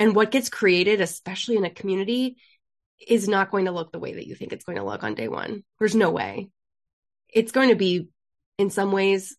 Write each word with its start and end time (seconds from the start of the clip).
And 0.00 0.14
what 0.14 0.30
gets 0.30 0.48
created, 0.48 1.00
especially 1.00 1.56
in 1.56 1.64
a 1.64 1.70
community, 1.70 2.36
is 3.04 3.28
not 3.28 3.50
going 3.50 3.64
to 3.64 3.72
look 3.72 3.90
the 3.90 3.98
way 3.98 4.14
that 4.14 4.26
you 4.28 4.36
think 4.36 4.52
it's 4.52 4.64
going 4.64 4.78
to 4.78 4.84
look 4.84 5.02
on 5.02 5.14
day 5.14 5.26
one. 5.26 5.64
There's 5.78 5.96
no 5.96 6.10
way. 6.10 6.50
It's 7.28 7.50
going 7.50 7.70
to 7.70 7.74
be, 7.74 8.08
in 8.58 8.70
some 8.70 8.92
ways, 8.92 9.36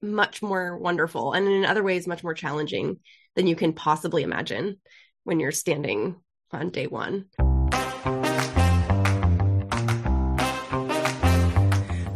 much 0.00 0.40
more 0.40 0.78
wonderful 0.78 1.32
and 1.32 1.48
in 1.48 1.64
other 1.64 1.82
ways, 1.82 2.06
much 2.06 2.22
more 2.22 2.34
challenging 2.34 3.00
than 3.34 3.48
you 3.48 3.56
can 3.56 3.72
possibly 3.72 4.22
imagine 4.22 4.80
when 5.24 5.40
you're 5.40 5.50
standing 5.50 6.16
on 6.52 6.70
day 6.70 6.86
one. 6.86 7.26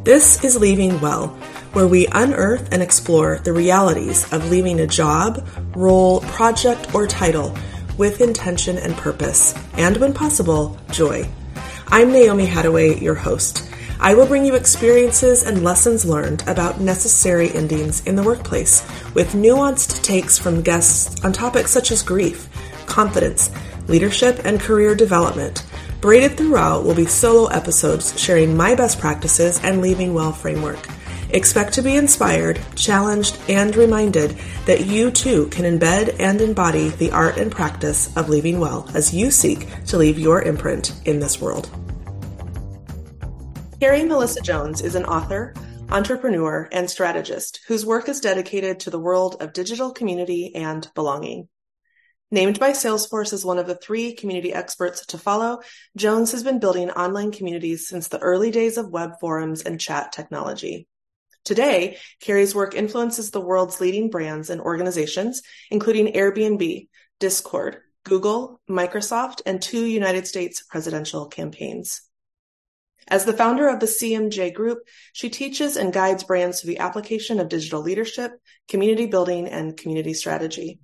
This 0.05 0.45
is 0.45 0.57
Leaving 0.57 1.01
Well, 1.01 1.29
where 1.73 1.89
we 1.89 2.07
unearth 2.13 2.73
and 2.73 2.81
explore 2.81 3.39
the 3.39 3.53
realities 3.53 4.33
of 4.33 4.51
leaving 4.51 4.79
a 4.79 4.87
job, 4.87 5.49
role, 5.75 6.21
project, 6.21 6.95
or 6.95 7.09
title 7.09 7.57
with 7.99 8.21
intention 8.21 8.79
and 8.79 8.97
purpose, 8.97 9.55
and 9.75 9.97
when 9.97 10.13
possible, 10.13 10.79
joy. 10.91 11.29
I'm 11.89 12.13
Naomi 12.13 12.47
Hattaway, 12.47 13.01
your 13.01 13.15
host. 13.15 13.69
I 14.01 14.15
will 14.15 14.27
bring 14.27 14.45
you 14.45 14.55
experiences 14.55 15.43
and 15.45 15.63
lessons 15.63 16.05
learned 16.05 16.43
about 16.49 16.81
necessary 16.81 17.53
endings 17.53 18.05
in 18.07 18.17
the 18.17 18.23
workplace 18.23 18.83
with 19.15 19.35
nuanced 19.35 20.03
takes 20.03 20.39
from 20.39 20.63
guests 20.63 21.25
on 21.25 21.33
topics 21.33 21.71
such 21.71 21.91
as 21.91 22.03
grief, 22.03 22.49
confidence, 22.87 23.51
leadership, 23.89 24.41
and 24.45 24.61
career 24.61 24.95
development 24.95 25.65
Braided 26.03 26.37
throughout 26.37 26.83
will 26.83 26.97
be 26.97 27.07
solo 27.07 27.47
episodes 27.47 28.19
sharing 28.21 28.57
my 28.57 28.75
best 28.75 28.99
practices 28.99 29.61
and 29.63 29.81
leaving 29.81 30.13
well 30.13 30.33
framework. 30.33 30.85
Expect 31.33 31.73
to 31.75 31.83
be 31.83 31.97
inspired, 31.97 32.61
challenged, 32.77 33.39
and 33.49 33.75
reminded 33.75 34.37
that 34.67 34.85
you 34.85 35.11
too 35.11 35.47
can 35.49 35.65
embed 35.65 36.15
and 36.21 36.43
embody 36.43 36.91
the 36.91 37.11
art 37.11 37.39
and 37.39 37.51
practice 37.51 38.15
of 38.19 38.29
leaving 38.29 38.61
well 38.61 38.87
as 38.95 39.15
you 39.15 39.31
seek 39.31 39.67
to 39.87 39.97
leave 39.97 40.19
your 40.19 40.43
imprint 40.43 40.93
in 41.07 41.21
this 41.21 41.41
world. 41.41 41.71
Carrie 43.81 44.05
Melissa 44.05 44.43
Jones 44.43 44.83
is 44.83 44.95
an 44.95 45.07
author, 45.07 45.55
entrepreneur, 45.89 46.69
and 46.71 46.91
strategist 46.91 47.61
whose 47.67 47.87
work 47.87 48.11
is 48.11 48.21
dedicated 48.21 48.81
to 48.81 48.91
the 48.91 49.01
world 49.01 49.37
of 49.41 49.55
digital 49.55 49.91
community 49.91 50.55
and 50.55 50.87
belonging. 50.95 51.49
Named 52.31 52.61
by 52.61 52.73
Salesforce 52.73 53.33
as 53.33 53.45
one 53.45 53.59
of 53.59 53.67
the 53.67 53.75
three 53.75 54.15
community 54.15 54.53
experts 54.53 55.07
to 55.07 55.19
follow, 55.19 55.61
Jones 55.97 56.33
has 56.33 56.43
been 56.43 56.61
building 56.61 56.91
online 56.91 57.33
communities 57.33 57.89
since 57.89 58.09
the 58.09 58.21
early 58.21 58.51
days 58.51 58.77
of 58.77 58.91
web 58.91 59.13
forums 59.19 59.63
and 59.63 59.81
chat 59.81 60.13
technology. 60.13 60.87
Today, 61.45 61.99
Carrie's 62.21 62.55
work 62.55 62.75
influences 62.75 63.31
the 63.31 63.41
world's 63.41 63.81
leading 63.81 64.11
brands 64.11 64.49
and 64.49 64.61
organizations, 64.61 65.43
including 65.71 66.13
Airbnb, 66.13 66.89
Discord, 67.19 67.79
Google, 68.05 68.61
Microsoft, 68.71 69.43
and 69.45 69.61
two 69.61 69.85
United 69.85 70.27
States 70.27 70.63
presidential 70.63 71.27
campaigns. 71.27 72.03
As 73.09 73.25
the 73.25 73.33
founder 73.33 73.69
of 73.69 73.81
the 73.81 73.87
CMJ 73.87 74.55
Group, 74.55 74.79
she 75.13 75.29
teaches 75.29 75.77
and 75.77 75.93
guides 75.93 76.23
brands 76.23 76.61
through 76.61 76.75
the 76.75 76.79
application 76.79 77.41
of 77.41 77.49
digital 77.49 77.83
leadership, 77.83 78.33
community 78.69 79.07
building, 79.07 79.49
and 79.49 79.77
community 79.77 80.15
strategy. 80.15 80.79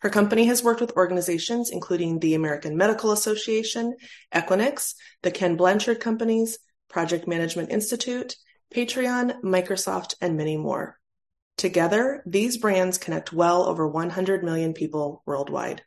Her 0.00 0.10
company 0.10 0.46
has 0.46 0.64
worked 0.64 0.80
with 0.80 0.96
organizations 0.96 1.70
including 1.70 2.18
the 2.18 2.34
American 2.34 2.76
Medical 2.76 3.12
Association, 3.12 3.94
Equinix, 4.34 4.94
the 5.22 5.30
Ken 5.30 5.56
Blanchard 5.56 6.00
Companies, 6.00 6.58
Project 6.88 7.28
Management 7.28 7.70
Institute, 7.70 8.34
Patreon, 8.72 9.42
Microsoft, 9.42 10.14
and 10.20 10.36
many 10.36 10.56
more. 10.56 10.98
Together, 11.56 12.22
these 12.26 12.56
brands 12.56 12.98
connect 12.98 13.32
well 13.32 13.64
over 13.64 13.86
100 13.86 14.42
million 14.42 14.72
people 14.72 15.22
worldwide. 15.26 15.82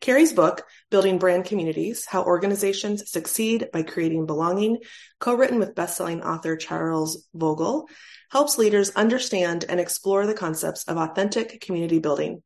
Carrie's 0.00 0.32
book, 0.32 0.62
Building 0.90 1.18
Brand 1.18 1.44
Communities 1.44 2.06
How 2.06 2.22
Organizations 2.24 3.10
Succeed 3.10 3.68
by 3.72 3.82
Creating 3.82 4.26
Belonging, 4.26 4.78
co-written 5.18 5.58
with 5.58 5.74
bestselling 5.74 6.24
author 6.24 6.56
Charles 6.56 7.26
Vogl, 7.36 7.86
helps 8.30 8.58
leaders 8.58 8.90
understand 8.90 9.64
and 9.68 9.80
explore 9.80 10.26
the 10.26 10.34
concepts 10.34 10.84
of 10.84 10.96
authentic 10.96 11.60
community 11.60 11.98
building 11.98 12.42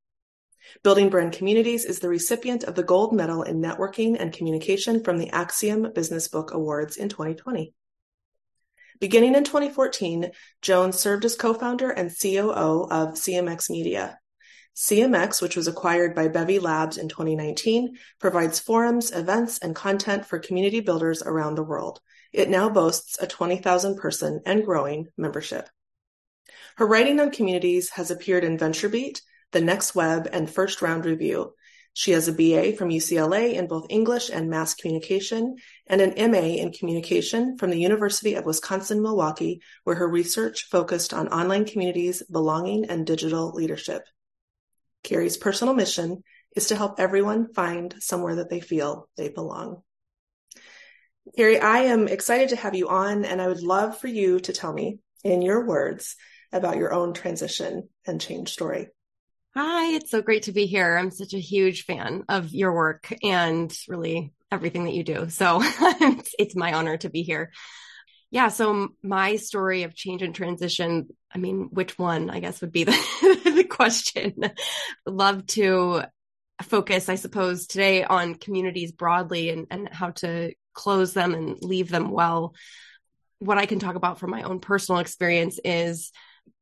Building 0.82 1.10
Brand 1.10 1.32
Communities 1.32 1.84
is 1.84 1.98
the 1.98 2.08
recipient 2.08 2.64
of 2.64 2.74
the 2.74 2.82
gold 2.82 3.12
medal 3.12 3.42
in 3.42 3.60
networking 3.60 4.16
and 4.18 4.32
communication 4.32 5.02
from 5.02 5.18
the 5.18 5.30
Axiom 5.30 5.92
Business 5.92 6.28
Book 6.28 6.52
Awards 6.52 6.96
in 6.96 7.08
2020. 7.08 7.74
Beginning 9.00 9.34
in 9.34 9.44
2014, 9.44 10.30
Jones 10.60 10.98
served 10.98 11.24
as 11.24 11.34
co-founder 11.34 11.88
and 11.88 12.10
COO 12.10 12.86
of 12.90 13.14
CMX 13.14 13.70
Media. 13.70 14.18
CMX, 14.76 15.40
which 15.40 15.56
was 15.56 15.66
acquired 15.66 16.14
by 16.14 16.28
Bevy 16.28 16.58
Labs 16.58 16.98
in 16.98 17.08
2019, 17.08 17.96
provides 18.18 18.60
forums, 18.60 19.10
events, 19.10 19.58
and 19.58 19.74
content 19.74 20.26
for 20.26 20.38
community 20.38 20.80
builders 20.80 21.22
around 21.22 21.54
the 21.54 21.62
world. 21.62 22.00
It 22.32 22.50
now 22.50 22.68
boasts 22.68 23.16
a 23.20 23.26
20,000 23.26 23.96
person 23.96 24.42
and 24.44 24.64
growing 24.64 25.08
membership. 25.16 25.68
Her 26.76 26.86
writing 26.86 27.20
on 27.20 27.30
communities 27.30 27.90
has 27.90 28.10
appeared 28.10 28.44
in 28.44 28.58
VentureBeat, 28.58 29.20
the 29.52 29.60
Next 29.62 29.94
Web, 29.94 30.28
and 30.30 30.48
First 30.48 30.82
Round 30.82 31.06
Review. 31.06 31.54
She 31.92 32.12
has 32.12 32.28
a 32.28 32.32
BA 32.32 32.76
from 32.76 32.90
UCLA 32.90 33.54
in 33.54 33.66
both 33.66 33.86
English 33.90 34.30
and 34.30 34.48
Mass 34.48 34.74
Communication 34.74 35.56
and 35.86 36.00
an 36.00 36.30
MA 36.30 36.38
in 36.38 36.72
Communication 36.72 37.58
from 37.58 37.70
the 37.70 37.80
University 37.80 38.34
of 38.34 38.46
Wisconsin-Milwaukee, 38.46 39.60
where 39.84 39.96
her 39.96 40.08
research 40.08 40.68
focused 40.70 41.12
on 41.12 41.28
online 41.28 41.64
communities, 41.64 42.22
belonging, 42.30 42.86
and 42.86 43.06
digital 43.06 43.50
leadership. 43.52 44.02
Carrie's 45.02 45.36
personal 45.36 45.74
mission 45.74 46.22
is 46.54 46.68
to 46.68 46.76
help 46.76 47.00
everyone 47.00 47.52
find 47.52 47.94
somewhere 47.98 48.36
that 48.36 48.50
they 48.50 48.60
feel 48.60 49.08
they 49.16 49.28
belong. 49.28 49.82
Carrie, 51.36 51.60
I 51.60 51.80
am 51.80 52.08
excited 52.08 52.50
to 52.50 52.56
have 52.56 52.74
you 52.74 52.88
on, 52.88 53.24
and 53.24 53.40
I 53.40 53.48
would 53.48 53.62
love 53.62 53.98
for 53.98 54.08
you 54.08 54.40
to 54.40 54.52
tell 54.52 54.72
me, 54.72 54.98
in 55.22 55.42
your 55.42 55.66
words, 55.66 56.16
about 56.52 56.76
your 56.76 56.92
own 56.92 57.14
transition 57.14 57.88
and 58.06 58.20
change 58.20 58.52
story. 58.52 58.88
Hi, 59.52 59.96
it's 59.96 60.12
so 60.12 60.22
great 60.22 60.44
to 60.44 60.52
be 60.52 60.66
here. 60.66 60.96
I'm 60.96 61.10
such 61.10 61.34
a 61.34 61.40
huge 61.40 61.84
fan 61.84 62.22
of 62.28 62.54
your 62.54 62.72
work 62.72 63.12
and 63.24 63.76
really 63.88 64.32
everything 64.52 64.84
that 64.84 64.94
you 64.94 65.02
do. 65.02 65.28
So 65.28 65.58
it's, 65.64 66.54
my 66.54 66.72
honor 66.72 66.96
to 66.98 67.10
be 67.10 67.24
here. 67.24 67.50
Yeah. 68.30 68.46
So 68.48 68.90
my 69.02 69.34
story 69.36 69.82
of 69.82 69.92
change 69.92 70.22
and 70.22 70.32
transition, 70.32 71.08
I 71.34 71.38
mean, 71.38 71.68
which 71.72 71.98
one 71.98 72.30
I 72.30 72.38
guess 72.38 72.60
would 72.60 72.70
be 72.70 72.84
the, 72.84 72.92
the 73.44 73.64
question. 73.64 74.36
Love 75.04 75.44
to 75.48 76.04
focus, 76.62 77.08
I 77.08 77.16
suppose, 77.16 77.66
today 77.66 78.04
on 78.04 78.36
communities 78.36 78.92
broadly 78.92 79.50
and, 79.50 79.66
and 79.68 79.88
how 79.88 80.10
to 80.10 80.52
close 80.74 81.12
them 81.12 81.34
and 81.34 81.60
leave 81.60 81.88
them 81.88 82.10
well. 82.10 82.54
What 83.40 83.58
I 83.58 83.66
can 83.66 83.80
talk 83.80 83.96
about 83.96 84.20
from 84.20 84.30
my 84.30 84.42
own 84.42 84.60
personal 84.60 85.00
experience 85.00 85.58
is 85.64 86.12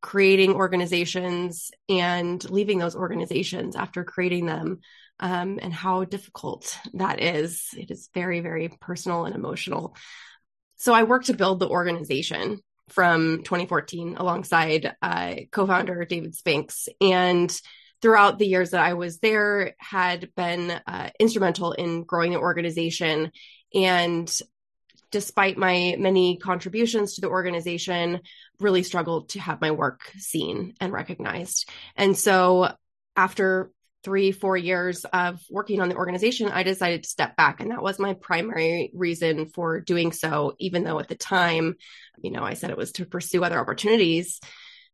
creating 0.00 0.54
organizations 0.54 1.71
and 1.88 2.43
leaving 2.50 2.78
those 2.78 2.97
organizations 2.97 3.76
after 3.76 4.04
creating 4.04 4.47
them 4.47 4.81
um, 5.21 5.59
and 5.60 5.72
how 5.72 6.04
difficult 6.04 6.78
that 6.94 7.21
is. 7.21 7.69
It 7.76 7.91
is 7.91 8.09
very, 8.15 8.41
very 8.41 8.71
personal 8.81 9.25
and 9.25 9.34
emotional. 9.34 9.97
So 10.76 10.94
I 10.94 11.03
worked 11.03 11.26
to 11.26 11.34
build 11.34 11.60
the 11.60 11.69
organization 11.69 12.60
from 12.91 13.43
2014 13.43 14.16
alongside 14.16 14.94
uh, 15.03 15.34
co-founder 15.50 16.05
David 16.05 16.34
Spinks 16.34 16.88
and 17.00 17.55
throughout 18.00 18.38
the 18.38 18.47
years 18.47 18.70
that 18.70 18.81
I 18.81 18.94
was 18.94 19.19
there 19.19 19.75
had 19.78 20.31
been 20.37 20.70
uh, 20.87 21.10
instrumental 21.19 21.72
in 21.72 22.05
growing 22.05 22.32
the 22.32 22.38
organization 22.38 23.32
and 23.75 24.41
despite 25.11 25.57
my 25.57 25.97
many 25.99 26.37
contributions 26.37 27.15
to 27.15 27.21
the 27.21 27.29
organization, 27.29 28.21
really 28.61 28.83
struggled 28.83 29.31
to 29.31 29.41
have 29.41 29.61
my 29.61 29.71
work 29.71 30.13
seen 30.19 30.75
and 30.81 30.93
recognized. 30.93 31.69
And 31.97 32.17
so 32.17 32.73
after 33.17 33.71
three, 34.05 34.33
four 34.33 34.57
years 34.57 35.05
of 35.13 35.41
working 35.51 35.81
on 35.81 35.89
the 35.89 35.97
organization, 35.97 36.49
I 36.49 36.62
decided 36.62 37.03
to 37.03 37.09
step 37.09 37.37
back. 37.37 37.61
And 37.61 37.71
that 37.71 37.82
was 37.82 37.99
my 37.99 38.15
primary 38.15 38.91
reason 38.94 39.47
for 39.47 39.81
doing 39.81 40.12
so, 40.12 40.55
even 40.59 40.85
though 40.85 41.00
at 41.00 41.09
the 41.09 41.17
time, 41.17 41.75
you 42.23 42.31
know, 42.31 42.43
I 42.43 42.55
said 42.55 42.71
it 42.71 42.77
was 42.77 42.93
to 42.93 43.06
pursue 43.06 43.44
other 43.44 43.59
opportunities. 43.59 44.41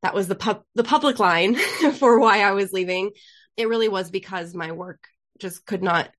That 0.02 0.14
was 0.14 0.26
the 0.28 0.34
pub- 0.34 0.64
the 0.74 0.84
public 0.84 1.18
line 1.18 1.54
for 1.98 2.18
why 2.18 2.40
I 2.40 2.52
was 2.52 2.72
leaving. 2.72 3.12
It 3.56 3.68
really 3.68 3.88
was 3.88 4.10
because 4.10 4.54
my 4.54 4.72
work 4.72 5.06
just 5.38 5.64
could 5.66 5.82
not 5.82 6.10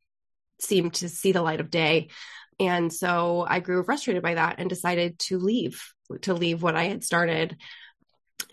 seem 0.61 0.91
to 0.91 1.09
see 1.09 1.31
the 1.31 1.41
light 1.41 1.59
of 1.59 1.69
day. 1.69 2.09
And 2.59 2.91
so 2.91 3.45
I 3.47 3.59
grew 3.59 3.83
frustrated 3.83 4.23
by 4.23 4.35
that 4.35 4.59
and 4.59 4.69
decided 4.69 5.19
to 5.19 5.37
leave, 5.37 5.81
to 6.21 6.33
leave 6.33 6.63
what 6.63 6.75
I 6.75 6.85
had 6.85 7.03
started. 7.03 7.57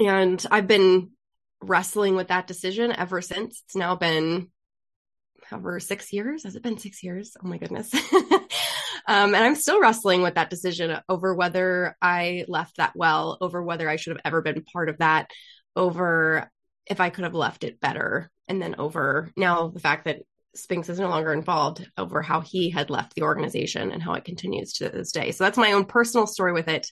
And 0.00 0.44
I've 0.50 0.66
been 0.66 1.10
wrestling 1.60 2.16
with 2.16 2.28
that 2.28 2.46
decision 2.46 2.92
ever 2.92 3.22
since. 3.22 3.62
It's 3.66 3.76
now 3.76 3.94
been 3.94 4.48
over 5.52 5.78
six 5.80 6.12
years. 6.12 6.44
Has 6.44 6.56
it 6.56 6.62
been 6.62 6.78
six 6.78 7.02
years? 7.02 7.36
Oh 7.42 7.46
my 7.46 7.58
goodness. 7.58 7.92
um, 9.06 9.34
and 9.34 9.36
I'm 9.36 9.54
still 9.54 9.80
wrestling 9.80 10.22
with 10.22 10.34
that 10.34 10.50
decision 10.50 10.98
over 11.08 11.34
whether 11.34 11.96
I 12.00 12.44
left 12.48 12.78
that 12.78 12.92
well, 12.96 13.38
over 13.40 13.62
whether 13.62 13.88
I 13.88 13.96
should 13.96 14.16
have 14.16 14.22
ever 14.24 14.42
been 14.42 14.64
part 14.64 14.88
of 14.88 14.98
that, 14.98 15.30
over 15.76 16.50
if 16.86 17.00
I 17.00 17.10
could 17.10 17.24
have 17.24 17.34
left 17.34 17.64
it 17.64 17.80
better. 17.80 18.30
And 18.48 18.60
then 18.60 18.76
over 18.78 19.30
now 19.36 19.68
the 19.68 19.80
fact 19.80 20.06
that 20.06 20.22
Spinks 20.54 20.88
is 20.88 21.00
no 21.00 21.08
longer 21.08 21.32
involved 21.32 21.88
over 21.96 22.20
how 22.20 22.40
he 22.40 22.70
had 22.70 22.90
left 22.90 23.14
the 23.14 23.22
organization 23.22 23.90
and 23.90 24.02
how 24.02 24.14
it 24.14 24.24
continues 24.24 24.74
to 24.74 24.88
this 24.88 25.12
day. 25.12 25.32
So 25.32 25.44
that's 25.44 25.58
my 25.58 25.72
own 25.72 25.84
personal 25.84 26.26
story 26.26 26.52
with 26.52 26.68
it. 26.68 26.90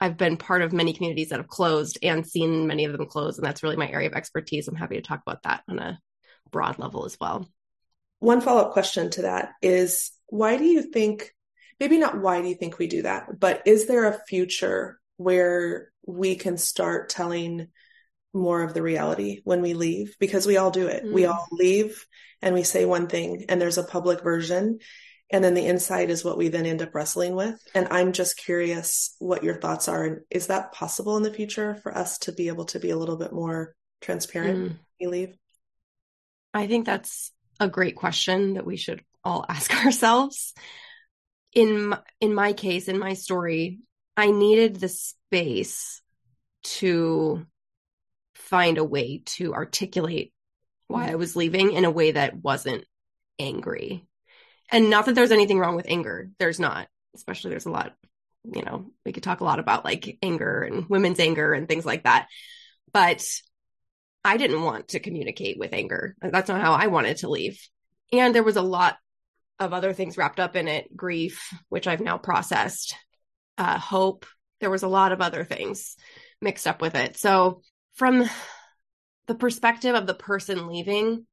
I've 0.00 0.16
been 0.16 0.36
part 0.36 0.62
of 0.62 0.72
many 0.72 0.92
communities 0.92 1.28
that 1.28 1.38
have 1.38 1.48
closed 1.48 1.98
and 2.02 2.26
seen 2.26 2.66
many 2.66 2.84
of 2.84 2.92
them 2.92 3.06
close. 3.06 3.36
And 3.36 3.46
that's 3.46 3.62
really 3.62 3.76
my 3.76 3.88
area 3.88 4.08
of 4.08 4.14
expertise. 4.14 4.68
I'm 4.68 4.74
happy 4.74 4.96
to 4.96 5.02
talk 5.02 5.20
about 5.24 5.42
that 5.44 5.62
on 5.68 5.78
a 5.78 5.98
broad 6.50 6.78
level 6.78 7.04
as 7.04 7.16
well. 7.20 7.48
One 8.20 8.40
follow 8.40 8.62
up 8.62 8.72
question 8.72 9.10
to 9.10 9.22
that 9.22 9.50
is 9.62 10.10
why 10.26 10.56
do 10.56 10.64
you 10.64 10.82
think, 10.82 11.32
maybe 11.78 11.98
not 11.98 12.20
why 12.20 12.42
do 12.42 12.48
you 12.48 12.54
think 12.54 12.78
we 12.78 12.88
do 12.88 13.02
that, 13.02 13.38
but 13.38 13.62
is 13.66 13.86
there 13.86 14.06
a 14.06 14.20
future 14.26 14.98
where 15.16 15.92
we 16.06 16.34
can 16.34 16.56
start 16.56 17.10
telling 17.10 17.68
more 18.32 18.62
of 18.62 18.74
the 18.74 18.82
reality 18.82 19.40
when 19.44 19.62
we 19.62 19.74
leave? 19.74 20.16
Because 20.18 20.46
we 20.46 20.56
all 20.56 20.70
do 20.70 20.86
it. 20.86 21.04
Mm. 21.04 21.12
We 21.12 21.26
all 21.26 21.46
leave 21.50 22.06
and 22.42 22.54
we 22.54 22.62
say 22.62 22.84
one 22.84 23.06
thing 23.08 23.46
and 23.48 23.60
there's 23.60 23.78
a 23.78 23.84
public 23.84 24.22
version. 24.22 24.78
And 25.30 25.44
then 25.44 25.54
the 25.54 25.66
inside 25.66 26.08
is 26.08 26.24
what 26.24 26.38
we 26.38 26.48
then 26.48 26.64
end 26.64 26.80
up 26.80 26.94
wrestling 26.94 27.34
with. 27.34 27.60
And 27.74 27.88
I'm 27.90 28.12
just 28.12 28.38
curious 28.38 29.14
what 29.18 29.44
your 29.44 29.60
thoughts 29.60 29.86
are. 29.88 30.04
And 30.04 30.20
is 30.30 30.46
that 30.46 30.72
possible 30.72 31.16
in 31.18 31.22
the 31.22 31.32
future 31.32 31.74
for 31.82 31.96
us 31.96 32.18
to 32.20 32.32
be 32.32 32.48
able 32.48 32.64
to 32.66 32.80
be 32.80 32.90
a 32.90 32.96
little 32.96 33.16
bit 33.16 33.32
more 33.32 33.74
transparent 34.00 34.58
mm. 34.58 34.62
when 34.62 34.78
we 35.00 35.06
leave? 35.06 35.36
I 36.54 36.66
think 36.66 36.86
that's 36.86 37.30
a 37.60 37.68
great 37.68 37.96
question 37.96 38.54
that 38.54 38.64
we 38.64 38.76
should 38.76 39.02
all 39.22 39.44
ask 39.48 39.74
ourselves. 39.84 40.54
In 41.52 41.88
my, 41.88 41.98
in 42.20 42.34
my 42.34 42.52
case, 42.52 42.88
in 42.88 42.98
my 42.98 43.14
story, 43.14 43.80
I 44.16 44.30
needed 44.30 44.76
the 44.76 44.88
space 44.88 46.02
to 46.64 47.46
find 48.48 48.78
a 48.78 48.84
way 48.84 49.22
to 49.26 49.54
articulate 49.54 50.32
why 50.86 51.10
I 51.10 51.16
was 51.16 51.36
leaving 51.36 51.72
in 51.72 51.84
a 51.84 51.90
way 51.90 52.12
that 52.12 52.36
wasn't 52.36 52.84
angry. 53.38 54.06
And 54.70 54.90
not 54.90 55.06
that 55.06 55.14
there's 55.14 55.32
anything 55.32 55.58
wrong 55.58 55.76
with 55.76 55.86
anger. 55.88 56.30
There's 56.38 56.58
not, 56.58 56.88
especially 57.14 57.50
there's 57.50 57.66
a 57.66 57.70
lot, 57.70 57.94
you 58.44 58.62
know, 58.62 58.90
we 59.04 59.12
could 59.12 59.22
talk 59.22 59.40
a 59.40 59.44
lot 59.44 59.58
about 59.58 59.84
like 59.84 60.18
anger 60.22 60.62
and 60.62 60.88
women's 60.88 61.20
anger 61.20 61.52
and 61.52 61.68
things 61.68 61.84
like 61.84 62.04
that. 62.04 62.28
But 62.92 63.26
I 64.24 64.36
didn't 64.36 64.62
want 64.62 64.88
to 64.88 65.00
communicate 65.00 65.58
with 65.58 65.72
anger. 65.72 66.16
That's 66.20 66.48
not 66.48 66.60
how 66.60 66.72
I 66.72 66.86
wanted 66.86 67.18
to 67.18 67.30
leave. 67.30 67.60
And 68.12 68.34
there 68.34 68.42
was 68.42 68.56
a 68.56 68.62
lot 68.62 68.96
of 69.58 69.72
other 69.72 69.92
things 69.92 70.16
wrapped 70.16 70.40
up 70.40 70.56
in 70.56 70.68
it 70.68 70.94
grief, 70.96 71.52
which 71.68 71.86
I've 71.86 72.00
now 72.00 72.16
processed, 72.16 72.96
uh, 73.58 73.78
hope. 73.78 74.24
There 74.60 74.70
was 74.70 74.82
a 74.82 74.88
lot 74.88 75.12
of 75.12 75.20
other 75.20 75.44
things 75.44 75.96
mixed 76.40 76.66
up 76.66 76.80
with 76.80 76.94
it. 76.94 77.16
So, 77.16 77.62
from 77.98 78.28
the 79.26 79.34
perspective 79.34 79.94
of 79.94 80.06
the 80.06 80.14
person 80.14 80.66
leaving, 80.66 81.26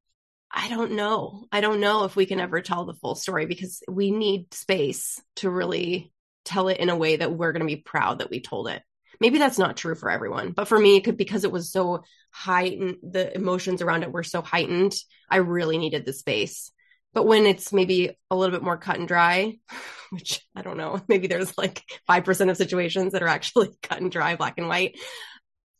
I 0.52 0.68
don't 0.68 0.92
know. 0.92 1.46
I 1.50 1.60
don't 1.60 1.80
know 1.80 2.04
if 2.04 2.16
we 2.16 2.26
can 2.26 2.40
ever 2.40 2.60
tell 2.60 2.84
the 2.84 2.94
full 2.94 3.14
story 3.14 3.46
because 3.46 3.82
we 3.88 4.10
need 4.10 4.52
space 4.52 5.20
to 5.36 5.50
really 5.50 6.12
tell 6.44 6.68
it 6.68 6.78
in 6.78 6.90
a 6.90 6.96
way 6.96 7.16
that 7.16 7.32
we're 7.32 7.52
going 7.52 7.60
to 7.60 7.66
be 7.66 7.76
proud 7.76 8.18
that 8.18 8.30
we 8.30 8.40
told 8.40 8.68
it 8.68 8.82
maybe 9.20 9.38
that's 9.38 9.58
not 9.58 9.76
true 9.76 9.94
for 9.94 10.10
everyone 10.10 10.52
but 10.52 10.68
for 10.68 10.78
me 10.78 10.96
it 10.96 11.04
could 11.04 11.16
because 11.16 11.44
it 11.44 11.52
was 11.52 11.70
so 11.70 12.02
heightened 12.30 12.96
the 13.02 13.34
emotions 13.34 13.82
around 13.82 14.02
it 14.02 14.12
were 14.12 14.22
so 14.22 14.40
heightened 14.42 14.94
i 15.30 15.36
really 15.36 15.78
needed 15.78 16.04
the 16.04 16.12
space 16.12 16.70
but 17.12 17.26
when 17.26 17.46
it's 17.46 17.72
maybe 17.72 18.16
a 18.30 18.36
little 18.36 18.54
bit 18.54 18.64
more 18.64 18.76
cut 18.76 18.98
and 18.98 19.08
dry 19.08 19.54
which 20.10 20.46
i 20.54 20.62
don't 20.62 20.76
know 20.76 21.00
maybe 21.08 21.26
there's 21.26 21.56
like 21.58 21.82
5% 22.08 22.50
of 22.50 22.56
situations 22.56 23.12
that 23.12 23.22
are 23.22 23.28
actually 23.28 23.70
cut 23.82 24.00
and 24.00 24.12
dry 24.12 24.36
black 24.36 24.54
and 24.58 24.68
white 24.68 24.98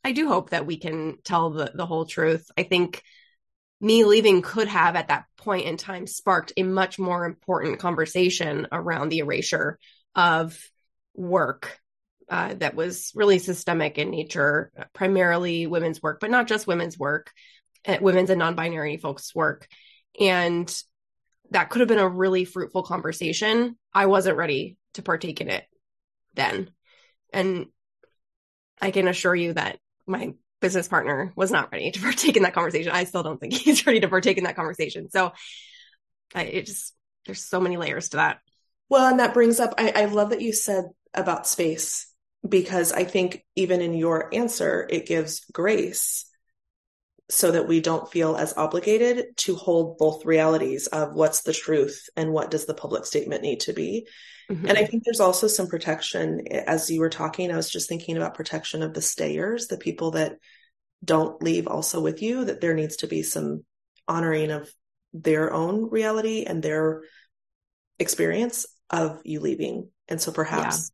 i 0.07 0.13
do 0.13 0.29
hope 0.29 0.51
that 0.51 0.67
we 0.67 0.77
can 0.77 1.17
tell 1.25 1.51
the, 1.51 1.73
the 1.75 1.85
whole 1.85 2.07
truth. 2.07 2.49
I 2.57 2.63
think 2.63 3.03
me 3.81 4.05
leaving 4.05 4.41
could 4.41 4.69
have 4.69 4.95
at 4.95 5.09
that 5.09 5.25
point 5.37 5.67
in 5.67 5.77
time 5.77 6.07
sparked 6.07 6.53
a 6.57 6.63
much 6.63 6.97
more 6.97 7.25
important 7.25 7.81
conversation 7.81 8.69
around 8.71 9.09
the 9.09 9.19
erasure 9.19 9.81
of 10.15 10.57
work 11.15 11.81
uh, 12.29 12.55
that 12.55 12.77
was 12.77 13.11
really 13.17 13.41
systemic 13.41 13.99
in 13.99 14.11
nature, 14.11 14.71
primarily 14.93 15.67
women's 15.67 16.01
work, 16.01 16.21
but 16.21 16.31
not 16.31 16.47
just 16.47 16.69
women's 16.69 16.97
work, 16.97 17.33
uh, 17.85 17.99
women's 18.01 18.31
and 18.31 18.39
non-binary 18.39 18.99
folks' 18.99 19.35
work, 19.35 19.67
and 20.21 20.73
that 21.51 21.69
could 21.69 21.81
have 21.81 21.89
been 21.89 21.99
a 21.99 22.09
really 22.09 22.45
fruitful 22.45 22.85
conversation. 22.85 23.77
I 23.93 24.07
wasn't 24.07 24.37
ready 24.37 24.77
to 24.95 25.03
partake 25.03 25.41
in 25.41 25.49
it 25.49 25.65
then, 26.35 26.71
and 27.33 27.67
I 28.81 28.93
can 28.93 29.09
assure 29.09 29.35
you 29.35 29.53
that 29.55 29.81
my 30.07 30.35
business 30.61 30.89
partner 30.89 31.33
was 31.37 31.51
not 31.51 31.71
ready 31.73 31.91
to 31.91 32.01
partake 32.03 32.37
in 32.37 32.43
that 32.45 32.55
conversation. 32.55 32.93
I 32.93 33.05
still 33.05 33.23
don't 33.23 33.41
think 33.41 33.53
he's 33.55 33.87
ready 33.87 34.01
to 34.01 34.09
partake 34.09 34.39
in 34.39 34.45
that 34.45 34.57
conversation. 34.57 35.11
So, 35.11 35.33
I, 36.35 36.43
it 36.43 36.67
just 36.67 36.95
there's 37.27 37.43
so 37.43 37.61
many 37.61 37.77
layers 37.77 38.11
to 38.11 38.19
that. 38.19 38.41
Well, 38.89 39.09
and 39.09 39.21
that 39.21 39.35
brings 39.35 39.59
up, 39.59 39.75
I, 39.79 39.93
I 39.95 40.05
love 40.07 40.31
that 40.31 40.41
you 40.41 40.53
said 40.53 40.85
about 41.13 41.47
space 41.47 42.13
because 42.49 42.93
I 42.93 43.05
think 43.05 43.45
even 43.57 43.81
in 43.81 43.95
your 43.95 44.33
answer, 44.33 44.87
it 44.89 45.07
gives 45.07 45.45
grace 45.53 46.27
so 47.29 47.51
that 47.51 47.67
we 47.67 47.81
don't 47.81 48.11
feel 48.11 48.37
as 48.37 48.57
obligated 48.57 49.37
to 49.37 49.57
hold 49.57 49.99
both 49.99 50.25
realities 50.25 50.87
of 50.87 51.15
what's 51.15 51.43
the 51.43 51.53
truth 51.53 52.09
and 52.17 52.33
what 52.33 52.53
does 52.53 52.67
the 52.67 52.75
public 52.75 53.05
statement 53.05 53.43
need 53.43 53.61
to 53.61 53.73
be. 53.73 54.07
Mm-hmm. 54.51 54.69
And 54.69 54.79
I 54.79 54.85
think 54.85 55.05
there's 55.05 55.21
also 55.21 55.49
some 55.49 55.67
protection. 55.67 56.47
As 56.49 56.91
you 56.91 57.01
were 57.01 57.11
talking, 57.11 57.51
I 57.51 57.57
was 57.57 57.71
just 57.71 57.89
thinking 57.89 58.17
about 58.17 58.35
protection 58.35 58.83
of 58.83 58.95
the 58.95 59.03
stayers, 59.03 59.67
the 59.67 59.79
people 59.79 60.13
that 60.13 60.37
don't 61.05 61.43
leave 61.43 61.67
also 61.67 62.01
with 62.01 62.23
you, 62.23 62.45
that 62.45 62.61
there 62.61 62.75
needs 62.75 62.97
to 62.97 63.07
be 63.07 63.23
some 63.23 63.65
honoring 64.09 64.51
of 64.51 64.73
their 65.13 65.53
own 65.53 65.91
reality 65.91 66.45
and 66.45 66.63
their 66.63 67.03
experience 67.99 68.67
of 68.91 69.21
you 69.25 69.41
leaving. 69.41 69.89
And 70.09 70.21
so 70.21 70.31
perhaps 70.31 70.93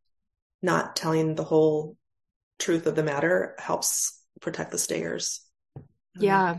not 0.61 0.95
telling 0.95 1.35
the 1.35 1.43
whole 1.43 1.97
truth 2.57 2.87
of 2.87 2.95
the 2.95 3.03
matter 3.03 3.55
helps 3.59 4.19
protect 4.41 4.71
the 4.71 4.77
stayers. 4.77 5.41
Yeah. 6.17 6.57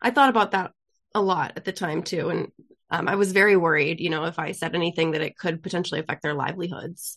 I 0.00 0.10
thought 0.10 0.30
about 0.30 0.52
that 0.52 0.72
a 1.14 1.22
lot 1.22 1.52
at 1.56 1.64
the 1.64 1.72
time 1.72 2.02
too. 2.02 2.28
And 2.30 2.52
um, 2.92 3.08
I 3.08 3.14
was 3.14 3.32
very 3.32 3.56
worried, 3.56 4.00
you 4.00 4.10
know, 4.10 4.24
if 4.24 4.38
I 4.38 4.52
said 4.52 4.74
anything 4.74 5.12
that 5.12 5.22
it 5.22 5.36
could 5.36 5.62
potentially 5.62 5.98
affect 5.98 6.22
their 6.22 6.34
livelihoods. 6.34 7.16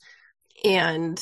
And 0.64 1.22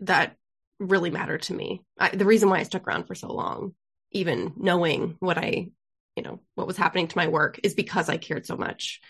that 0.00 0.34
really 0.80 1.10
mattered 1.10 1.42
to 1.42 1.54
me. 1.54 1.82
I, 1.96 2.08
the 2.10 2.24
reason 2.24 2.50
why 2.50 2.58
I 2.58 2.64
stuck 2.64 2.88
around 2.88 3.06
for 3.06 3.14
so 3.14 3.32
long, 3.32 3.74
even 4.10 4.52
knowing 4.56 5.14
what 5.20 5.38
I, 5.38 5.68
you 6.16 6.22
know, 6.24 6.40
what 6.56 6.66
was 6.66 6.76
happening 6.76 7.06
to 7.06 7.16
my 7.16 7.28
work 7.28 7.60
is 7.62 7.74
because 7.74 8.08
I 8.08 8.16
cared 8.16 8.46
so 8.46 8.56
much 8.56 9.00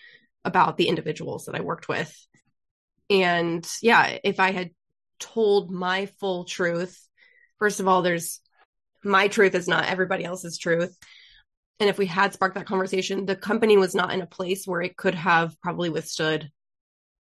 about 0.45 0.77
the 0.77 0.89
individuals 0.89 1.47
that 1.47 1.55
I 1.55 1.61
worked 1.61 1.89
with. 1.89 2.15
And 3.09 3.67
yeah, 3.81 4.19
if 4.23 4.39
I 4.39 4.53
had 4.53 4.71
told 5.19 5.71
my 5.71 6.07
full 6.21 6.45
truth, 6.45 7.09
first 7.59 7.81
of 7.81 7.89
all, 7.89 8.03
there's 8.03 8.41
my 9.03 9.29
truth 9.29 9.55
is 9.55 9.67
not 9.67 9.89
everybody 9.89 10.25
else's 10.25 10.59
truth. 10.59 10.95
And 11.81 11.89
if 11.89 11.99
we 11.99 12.07
had 12.07 12.33
sparked 12.33 12.57
that 12.57 12.67
conversation, 12.67 13.25
the 13.25 13.37
company 13.37 13.77
was 13.77 13.95
not 13.95 14.13
in 14.13 14.21
a 14.21 14.27
place 14.27 14.67
where 14.67 14.83
it 14.83 14.97
could 14.97 15.15
have 15.15 15.61
probably 15.61 15.91
withstood 15.91 16.51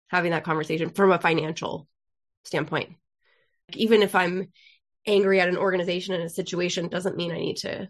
having 0.09 0.33
that 0.33 0.45
conversation 0.45 0.91
from 0.91 1.13
a 1.13 1.19
financial 1.19 1.87
standpoint. 2.45 2.97
Even 3.75 4.03
if 4.03 4.15
I'm 4.15 4.49
angry 5.07 5.41
at 5.41 5.49
an 5.49 5.57
organization 5.57 6.15
in 6.15 6.23
a 6.23 6.29
situation, 6.29 6.89
doesn't 6.89 7.17
mean 7.17 7.31
I 7.31 7.39
need 7.39 7.59
to 7.59 7.89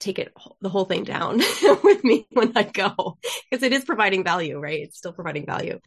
take 0.00 0.18
it 0.18 0.32
the 0.60 0.68
whole 0.68 0.84
thing 0.84 1.04
down 1.04 1.38
with 1.84 2.04
me 2.04 2.26
when 2.32 2.52
I 2.56 2.64
go 2.64 3.16
because 3.50 3.62
it 3.62 3.72
is 3.72 3.84
providing 3.84 4.24
value, 4.24 4.58
right? 4.58 4.80
It's 4.80 4.98
still 4.98 5.12
providing 5.12 5.46
value. 5.46 5.78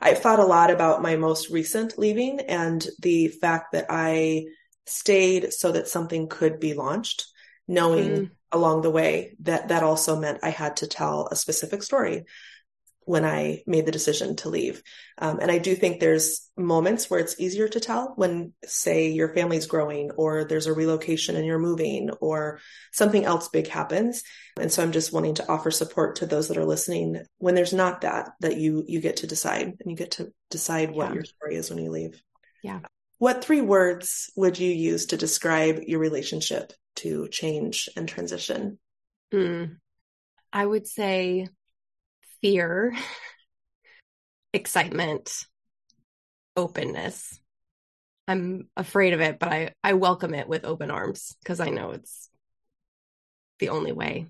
I 0.00 0.14
thought 0.14 0.38
a 0.40 0.44
lot 0.44 0.70
about 0.70 1.02
my 1.02 1.16
most 1.16 1.50
recent 1.50 1.98
leaving 1.98 2.40
and 2.40 2.86
the 3.00 3.28
fact 3.28 3.72
that 3.72 3.86
I 3.88 4.46
stayed 4.86 5.52
so 5.52 5.72
that 5.72 5.88
something 5.88 6.28
could 6.28 6.60
be 6.60 6.74
launched, 6.74 7.26
knowing 7.68 8.10
mm. 8.10 8.30
along 8.52 8.82
the 8.82 8.90
way 8.90 9.36
that 9.40 9.68
that 9.68 9.82
also 9.82 10.18
meant 10.18 10.40
I 10.42 10.50
had 10.50 10.78
to 10.78 10.86
tell 10.86 11.28
a 11.30 11.36
specific 11.36 11.82
story 11.82 12.24
when 13.06 13.24
I 13.24 13.62
made 13.68 13.86
the 13.86 13.92
decision 13.92 14.34
to 14.36 14.48
leave. 14.48 14.82
Um, 15.18 15.38
and 15.38 15.48
I 15.48 15.58
do 15.58 15.76
think 15.76 16.00
there's 16.00 16.50
moments 16.56 17.08
where 17.08 17.20
it's 17.20 17.38
easier 17.38 17.68
to 17.68 17.78
tell 17.78 18.12
when, 18.16 18.52
say, 18.64 19.10
your 19.10 19.32
family's 19.32 19.66
growing 19.66 20.10
or 20.16 20.44
there's 20.44 20.66
a 20.66 20.72
relocation 20.72 21.36
and 21.36 21.46
you're 21.46 21.60
moving 21.60 22.10
or 22.20 22.58
something 22.92 23.24
else 23.24 23.48
big 23.48 23.68
happens. 23.68 24.24
And 24.58 24.72
so 24.72 24.82
I'm 24.82 24.90
just 24.90 25.12
wanting 25.12 25.34
to 25.36 25.48
offer 25.48 25.70
support 25.70 26.16
to 26.16 26.26
those 26.26 26.48
that 26.48 26.56
are 26.56 26.64
listening 26.64 27.22
when 27.38 27.54
there's 27.54 27.72
not 27.72 28.00
that, 28.00 28.30
that 28.40 28.56
you, 28.56 28.84
you 28.88 29.00
get 29.00 29.18
to 29.18 29.28
decide 29.28 29.66
and 29.66 29.88
you 29.88 29.96
get 29.96 30.10
to 30.12 30.32
decide 30.50 30.90
what 30.90 31.10
yeah. 31.10 31.14
your 31.14 31.24
story 31.24 31.54
is 31.54 31.70
when 31.70 31.78
you 31.78 31.92
leave. 31.92 32.20
Yeah. 32.64 32.80
What 33.18 33.44
three 33.44 33.62
words 33.62 34.32
would 34.34 34.58
you 34.58 34.70
use 34.70 35.06
to 35.06 35.16
describe 35.16 35.78
your 35.86 36.00
relationship 36.00 36.72
to 36.96 37.28
change 37.28 37.88
and 37.96 38.08
transition? 38.08 38.78
Mm. 39.32 39.76
I 40.52 40.64
would 40.64 40.86
say 40.86 41.48
fear, 42.40 42.94
excitement, 44.52 45.44
openness. 46.56 47.38
I'm 48.28 48.68
afraid 48.76 49.12
of 49.12 49.20
it, 49.20 49.38
but 49.38 49.52
I, 49.52 49.70
I 49.84 49.92
welcome 49.94 50.34
it 50.34 50.48
with 50.48 50.64
open 50.64 50.90
arms 50.90 51.36
because 51.42 51.60
I 51.60 51.68
know 51.68 51.92
it's 51.92 52.28
the 53.58 53.68
only 53.68 53.92
way. 53.92 54.26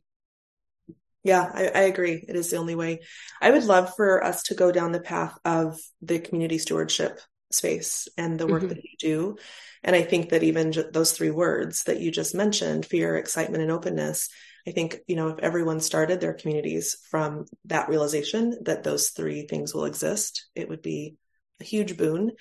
Yeah, 1.25 1.51
I, 1.53 1.67
I, 1.67 1.81
agree. 1.83 2.25
It 2.29 2.37
is 2.37 2.51
the 2.51 2.59
only 2.59 2.77
way. 2.77 3.01
I 3.41 3.51
would 3.51 3.65
love 3.65 3.97
for 3.97 4.23
us 4.23 4.45
to 4.45 4.55
go 4.55 4.71
down 4.71 4.93
the 4.93 5.01
path 5.01 5.37
of 5.45 5.81
the 6.01 6.21
community 6.21 6.59
stewardship 6.59 7.19
space 7.51 8.09
and 8.17 8.39
the 8.39 8.47
work 8.47 8.63
mm-hmm. 8.63 8.69
that 8.69 8.85
you 8.85 8.97
do. 8.99 9.37
And 9.83 9.95
I 9.95 10.03
think 10.03 10.31
that 10.31 10.43
even 10.43 10.73
those 10.93 11.13
three 11.13 11.31
words 11.31 11.85
that 11.85 12.01
you 12.01 12.11
just 12.11 12.35
mentioned 12.35 12.87
fear, 12.87 13.17
excitement, 13.17 13.63
and 13.63 13.71
openness 13.71 14.29
I 14.67 14.73
think, 14.73 14.99
you 15.07 15.15
know, 15.15 15.29
if 15.29 15.39
everyone 15.39 15.81
started 15.81 16.21
their 16.21 16.35
communities 16.35 16.97
from 17.09 17.47
that 17.67 17.89
realization 17.89 18.59
that 18.65 18.83
those 18.83 19.11
three 19.11 19.47
things 19.47 19.73
will 19.73 19.85
exist, 19.85 20.47
it 20.57 20.69
would 20.69 20.83
be 20.83 21.17
a 21.61 21.65
huge 21.65 21.97
boon. 21.97 22.33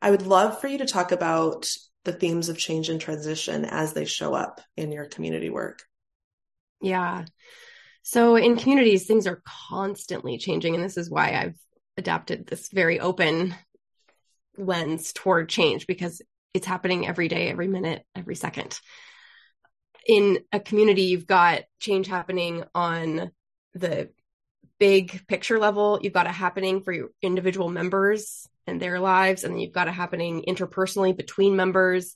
I 0.00 0.10
would 0.10 0.26
love 0.26 0.60
for 0.60 0.68
you 0.68 0.78
to 0.78 0.86
talk 0.86 1.12
about 1.12 1.68
the 2.04 2.14
themes 2.14 2.48
of 2.48 2.56
change 2.56 2.88
and 2.88 3.00
transition 3.00 3.66
as 3.66 3.92
they 3.92 4.06
show 4.06 4.32
up 4.32 4.60
in 4.76 4.90
your 4.90 5.04
community 5.04 5.50
work. 5.50 5.82
Yeah. 6.80 7.26
So 8.02 8.36
in 8.36 8.56
communities, 8.56 9.06
things 9.06 9.26
are 9.26 9.42
constantly 9.68 10.38
changing. 10.38 10.74
And 10.74 10.84
this 10.84 10.96
is 10.96 11.10
why 11.10 11.32
I've 11.32 11.58
adapted 11.98 12.46
this 12.46 12.68
very 12.68 13.00
open 13.00 13.54
lens 14.58 15.12
toward 15.12 15.48
change 15.48 15.86
because 15.86 16.22
it's 16.54 16.66
happening 16.66 17.06
every 17.06 17.28
day, 17.28 17.48
every 17.48 17.68
minute, 17.68 18.04
every 18.14 18.34
second. 18.34 18.78
In 20.06 20.38
a 20.52 20.60
community, 20.60 21.02
you've 21.02 21.26
got 21.26 21.62
change 21.80 22.06
happening 22.06 22.64
on 22.74 23.30
the 23.74 24.10
big 24.78 25.26
picture 25.26 25.58
level. 25.58 25.98
You've 26.02 26.12
got 26.12 26.26
it 26.26 26.32
happening 26.32 26.82
for 26.82 26.92
your 26.92 27.08
individual 27.22 27.68
members 27.68 28.46
and 28.66 28.80
their 28.80 29.00
lives. 29.00 29.44
And 29.44 29.54
then 29.54 29.60
you've 29.60 29.72
got 29.72 29.88
it 29.88 29.92
happening 29.92 30.44
interpersonally 30.46 31.16
between 31.16 31.56
members. 31.56 32.14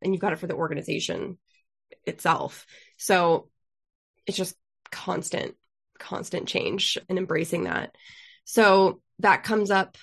And 0.00 0.14
you've 0.14 0.20
got 0.20 0.32
it 0.32 0.38
for 0.38 0.46
the 0.46 0.54
organization 0.54 1.38
itself. 2.06 2.66
So 2.96 3.48
it's 4.26 4.36
just 4.36 4.56
constant, 4.90 5.54
constant 5.98 6.48
change 6.48 6.98
and 7.08 7.18
embracing 7.18 7.64
that. 7.64 7.94
So 8.44 9.00
that 9.20 9.44
comes 9.44 9.70
up 9.70 9.96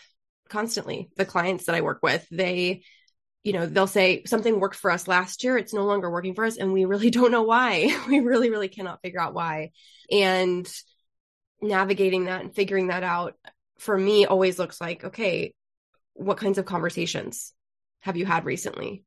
constantly. 0.50 1.10
The 1.16 1.26
clients 1.26 1.66
that 1.66 1.76
I 1.76 1.82
work 1.82 2.00
with, 2.04 2.28
they, 2.30 2.84
you 3.44 3.54
know, 3.54 3.66
they'll 3.66 3.88
say 3.88 4.24
something 4.26 4.60
worked 4.60 4.76
for 4.76 4.92
us 4.92 5.08
last 5.08 5.44
year. 5.44 5.58
It's 5.58 5.74
no 5.74 5.86
longer 5.86 6.10
working 6.10 6.36
for 6.36 6.46
us. 6.46 6.58
And 6.58 6.74
we 6.74 6.86
really 6.86 7.10
don't 7.12 7.32
know 7.32 7.44
why. 7.44 7.96
we 8.08 8.20
really, 8.20 8.50
really 8.50 8.70
cannot 8.70 9.02
figure 9.02 9.22
out 9.22 9.34
why. 9.34 9.72
And 10.12 10.70
navigating 11.62 12.26
that 12.26 12.42
and 12.42 12.56
figuring 12.56 12.88
that 12.88 13.04
out 13.04 13.36
for 13.80 13.98
me 13.98 14.26
always 14.26 14.60
looks 14.60 14.80
like, 14.80 15.04
okay, 15.04 15.54
what 16.14 16.38
kinds 16.38 16.58
of 16.58 16.66
conversations 16.66 17.54
have 18.02 18.18
you 18.18 18.26
had 18.26 18.46
recently? 18.46 19.04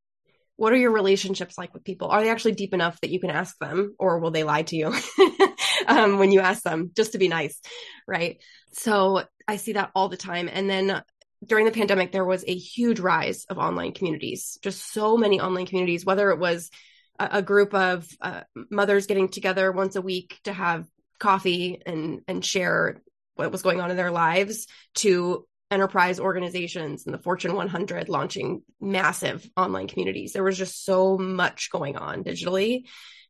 What 0.57 0.73
are 0.73 0.77
your 0.77 0.93
relationships 0.93 1.57
like 1.59 1.75
with 1.75 1.85
people? 1.85 2.09
Are 2.09 2.23
they 2.23 2.31
actually 2.31 2.53
deep 2.53 2.75
enough 2.75 3.01
that 3.01 3.11
you 3.11 3.21
can 3.21 3.31
ask 3.31 3.57
them, 3.59 3.95
or 3.99 4.19
will 4.19 4.31
they 4.31 4.45
lie 4.45 4.63
to 4.63 4.77
you 4.77 4.95
um, 5.87 6.19
when 6.19 6.31
you 6.31 6.41
ask 6.41 6.63
them 6.63 6.91
just 6.95 7.13
to 7.13 7.19
be 7.19 7.29
nice? 7.29 7.61
Right. 8.07 8.43
So 8.73 9.25
I 9.49 9.57
see 9.57 9.73
that 9.73 9.91
all 9.95 10.09
the 10.09 10.17
time. 10.17 10.49
And 10.53 10.69
then 10.69 11.03
during 11.45 11.65
the 11.65 11.73
pandemic, 11.73 12.13
there 12.13 12.25
was 12.25 12.45
a 12.47 12.55
huge 12.55 13.01
rise 13.01 13.45
of 13.49 13.59
online 13.59 13.93
communities, 13.93 14.59
just 14.63 14.93
so 14.93 15.17
many 15.17 15.41
online 15.41 15.67
communities, 15.67 16.05
whether 16.05 16.31
it 16.31 16.39
was 16.39 16.71
a, 17.19 17.29
a 17.33 17.43
group 17.43 17.75
of 17.75 18.07
uh, 18.21 18.43
mothers 18.71 19.07
getting 19.07 19.29
together 19.29 19.73
once 19.73 19.97
a 19.97 20.03
week 20.03 20.39
to 20.45 20.53
have 20.53 20.87
coffee 21.19 21.83
and, 21.85 22.21
and 22.29 22.45
share 22.45 23.03
what 23.35 23.51
was 23.51 23.63
going 23.63 23.81
on 23.81 23.91
in 23.91 23.97
their 23.97 24.11
lives 24.11 24.67
to 24.95 25.47
enterprise 25.71 26.21
organizations 26.21 27.07
and 27.07 27.15
the 27.15 27.23
Fortune 27.23 27.55
100 27.55 28.09
launching 28.09 28.63
massive 28.81 29.49
online 29.57 29.89
communities. 29.89 30.33
There 30.33 30.45
was 30.45 30.59
just 30.59 30.85
so 30.85 31.17
much 31.17 31.71
going 31.71 31.97
on 31.97 32.25
digitally, 32.25 32.85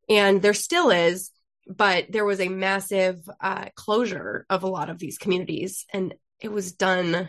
and 0.09 0.43
there 0.43 0.55
still 0.55 0.91
is, 0.91 1.31
but 1.69 2.07
there 2.11 2.25
was 2.25 2.41
a 2.41 2.49
massive 2.49 3.23
uh, 3.41 3.67
closure 3.77 4.45
of 4.51 4.65
a 4.65 4.69
lot 4.69 4.91
of 4.91 4.99
these 4.99 5.19
communities, 5.19 5.87
and 5.93 6.15
it 6.41 6.51
was 6.51 6.73
done 6.73 7.29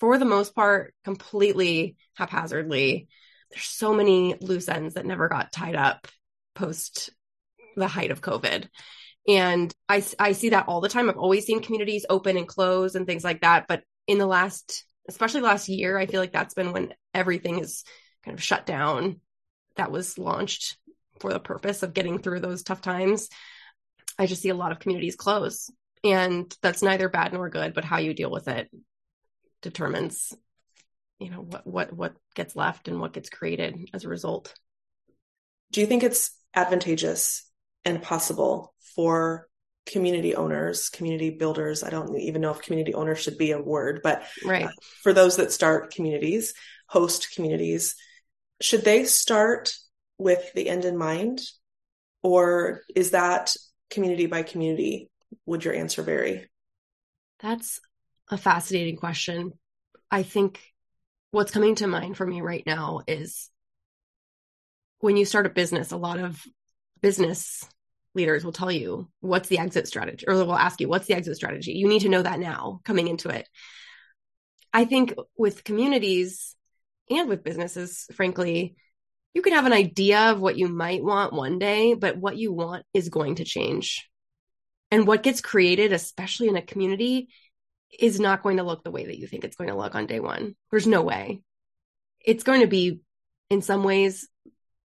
for 0.00 0.18
the 0.18 0.24
most 0.24 0.54
part 0.54 0.94
completely 1.04 1.96
haphazardly. 2.14 3.08
There's 3.50 3.64
so 3.64 3.94
many 3.94 4.36
loose 4.40 4.68
ends 4.68 4.94
that 4.94 5.06
never 5.06 5.28
got 5.28 5.52
tied 5.52 5.76
up 5.76 6.08
post 6.54 7.10
the 7.76 7.88
height 7.88 8.10
of 8.10 8.20
COVID. 8.20 8.68
And 9.28 9.74
I, 9.88 10.04
I 10.18 10.32
see 10.32 10.50
that 10.50 10.68
all 10.68 10.80
the 10.80 10.88
time. 10.88 11.08
I've 11.08 11.16
always 11.16 11.46
seen 11.46 11.62
communities 11.62 12.06
open 12.08 12.36
and 12.36 12.46
close 12.46 12.94
and 12.94 13.06
things 13.06 13.24
like 13.24 13.40
that. 13.42 13.66
But 13.68 13.82
in 14.06 14.18
the 14.18 14.26
last, 14.26 14.84
especially 15.08 15.40
last 15.40 15.68
year, 15.68 15.98
I 15.98 16.06
feel 16.06 16.20
like 16.20 16.32
that's 16.32 16.54
been 16.54 16.72
when 16.72 16.94
everything 17.12 17.58
is 17.58 17.84
kind 18.24 18.36
of 18.36 18.42
shut 18.42 18.66
down 18.66 19.20
that 19.76 19.90
was 19.90 20.18
launched 20.18 20.78
for 21.20 21.32
the 21.32 21.40
purpose 21.40 21.82
of 21.82 21.94
getting 21.94 22.18
through 22.18 22.40
those 22.40 22.62
tough 22.62 22.80
times. 22.80 23.28
I 24.18 24.26
just 24.26 24.42
see 24.42 24.48
a 24.48 24.54
lot 24.54 24.72
of 24.72 24.78
communities 24.78 25.16
close. 25.16 25.70
And 26.04 26.54
that's 26.62 26.82
neither 26.82 27.08
bad 27.08 27.32
nor 27.32 27.50
good, 27.50 27.74
but 27.74 27.84
how 27.84 27.98
you 27.98 28.14
deal 28.14 28.30
with 28.30 28.48
it 28.48 28.70
determines, 29.66 30.32
you 31.18 31.30
know, 31.30 31.40
what 31.40 31.66
what 31.66 31.92
what 31.92 32.16
gets 32.34 32.54
left 32.54 32.88
and 32.88 33.00
what 33.00 33.12
gets 33.12 33.28
created 33.28 33.90
as 33.92 34.04
a 34.04 34.08
result. 34.08 34.54
Do 35.72 35.80
you 35.80 35.86
think 35.86 36.04
it's 36.04 36.30
advantageous 36.54 37.50
and 37.84 38.02
possible 38.02 38.74
for 38.94 39.48
community 39.86 40.34
owners, 40.34 40.88
community 40.88 41.30
builders. 41.30 41.82
I 41.82 41.90
don't 41.90 42.16
even 42.18 42.42
know 42.42 42.50
if 42.50 42.62
community 42.62 42.92
owner 42.94 43.14
should 43.14 43.38
be 43.38 43.52
a 43.52 43.60
word, 43.60 44.00
but 44.02 44.24
right. 44.44 44.66
Uh, 44.66 44.70
for 45.02 45.12
those 45.12 45.36
that 45.36 45.52
start 45.52 45.94
communities, 45.94 46.54
host 46.88 47.34
communities, 47.34 47.94
should 48.60 48.84
they 48.84 49.04
start 49.04 49.74
with 50.18 50.52
the 50.54 50.68
end 50.68 50.84
in 50.84 50.96
mind? 50.96 51.40
Or 52.22 52.82
is 52.94 53.12
that 53.12 53.54
community 53.90 54.26
by 54.26 54.42
community? 54.42 55.08
Would 55.46 55.64
your 55.64 55.74
answer 55.74 56.02
vary? 56.02 56.48
That's 57.40 57.80
a 58.30 58.36
fascinating 58.36 58.96
question. 58.96 59.52
I 60.10 60.22
think 60.22 60.60
what's 61.30 61.52
coming 61.52 61.74
to 61.76 61.86
mind 61.86 62.16
for 62.16 62.26
me 62.26 62.40
right 62.40 62.64
now 62.66 63.02
is 63.06 63.50
when 65.00 65.16
you 65.16 65.24
start 65.24 65.46
a 65.46 65.50
business, 65.50 65.92
a 65.92 65.96
lot 65.96 66.18
of 66.18 66.42
business 67.00 67.64
leaders 68.14 68.44
will 68.44 68.52
tell 68.52 68.72
you 68.72 69.08
what's 69.20 69.48
the 69.48 69.58
exit 69.58 69.86
strategy? 69.86 70.24
or 70.26 70.34
will 70.34 70.54
ask 70.54 70.80
you 70.80 70.88
what's 70.88 71.06
the 71.06 71.14
exit 71.14 71.36
strategy? 71.36 71.72
You 71.72 71.88
need 71.88 72.00
to 72.00 72.08
know 72.08 72.22
that 72.22 72.40
now 72.40 72.80
coming 72.84 73.08
into 73.08 73.28
it. 73.28 73.46
I 74.72 74.84
think 74.86 75.14
with 75.36 75.64
communities 75.64 76.56
and 77.10 77.28
with 77.28 77.44
businesses 77.44 78.06
frankly 78.14 78.76
you 79.34 79.42
can 79.42 79.52
have 79.52 79.66
an 79.66 79.72
idea 79.72 80.32
of 80.32 80.40
what 80.40 80.56
you 80.56 80.66
might 80.66 81.04
want 81.04 81.34
one 81.34 81.58
day 81.58 81.94
but 81.94 82.16
what 82.16 82.36
you 82.36 82.52
want 82.52 82.84
is 82.94 83.10
going 83.10 83.36
to 83.36 83.44
change. 83.44 84.08
And 84.90 85.06
what 85.06 85.22
gets 85.22 85.40
created 85.40 85.92
especially 85.92 86.48
in 86.48 86.56
a 86.56 86.62
community 86.62 87.28
is 87.98 88.20
not 88.20 88.42
going 88.42 88.56
to 88.58 88.62
look 88.62 88.84
the 88.84 88.90
way 88.90 89.06
that 89.06 89.18
you 89.18 89.26
think 89.26 89.44
it's 89.44 89.56
going 89.56 89.70
to 89.70 89.76
look 89.76 89.94
on 89.94 90.06
day 90.06 90.20
one 90.20 90.54
there's 90.70 90.86
no 90.86 91.02
way 91.02 91.40
it's 92.24 92.44
going 92.44 92.60
to 92.60 92.66
be 92.66 93.00
in 93.50 93.62
some 93.62 93.84
ways 93.84 94.28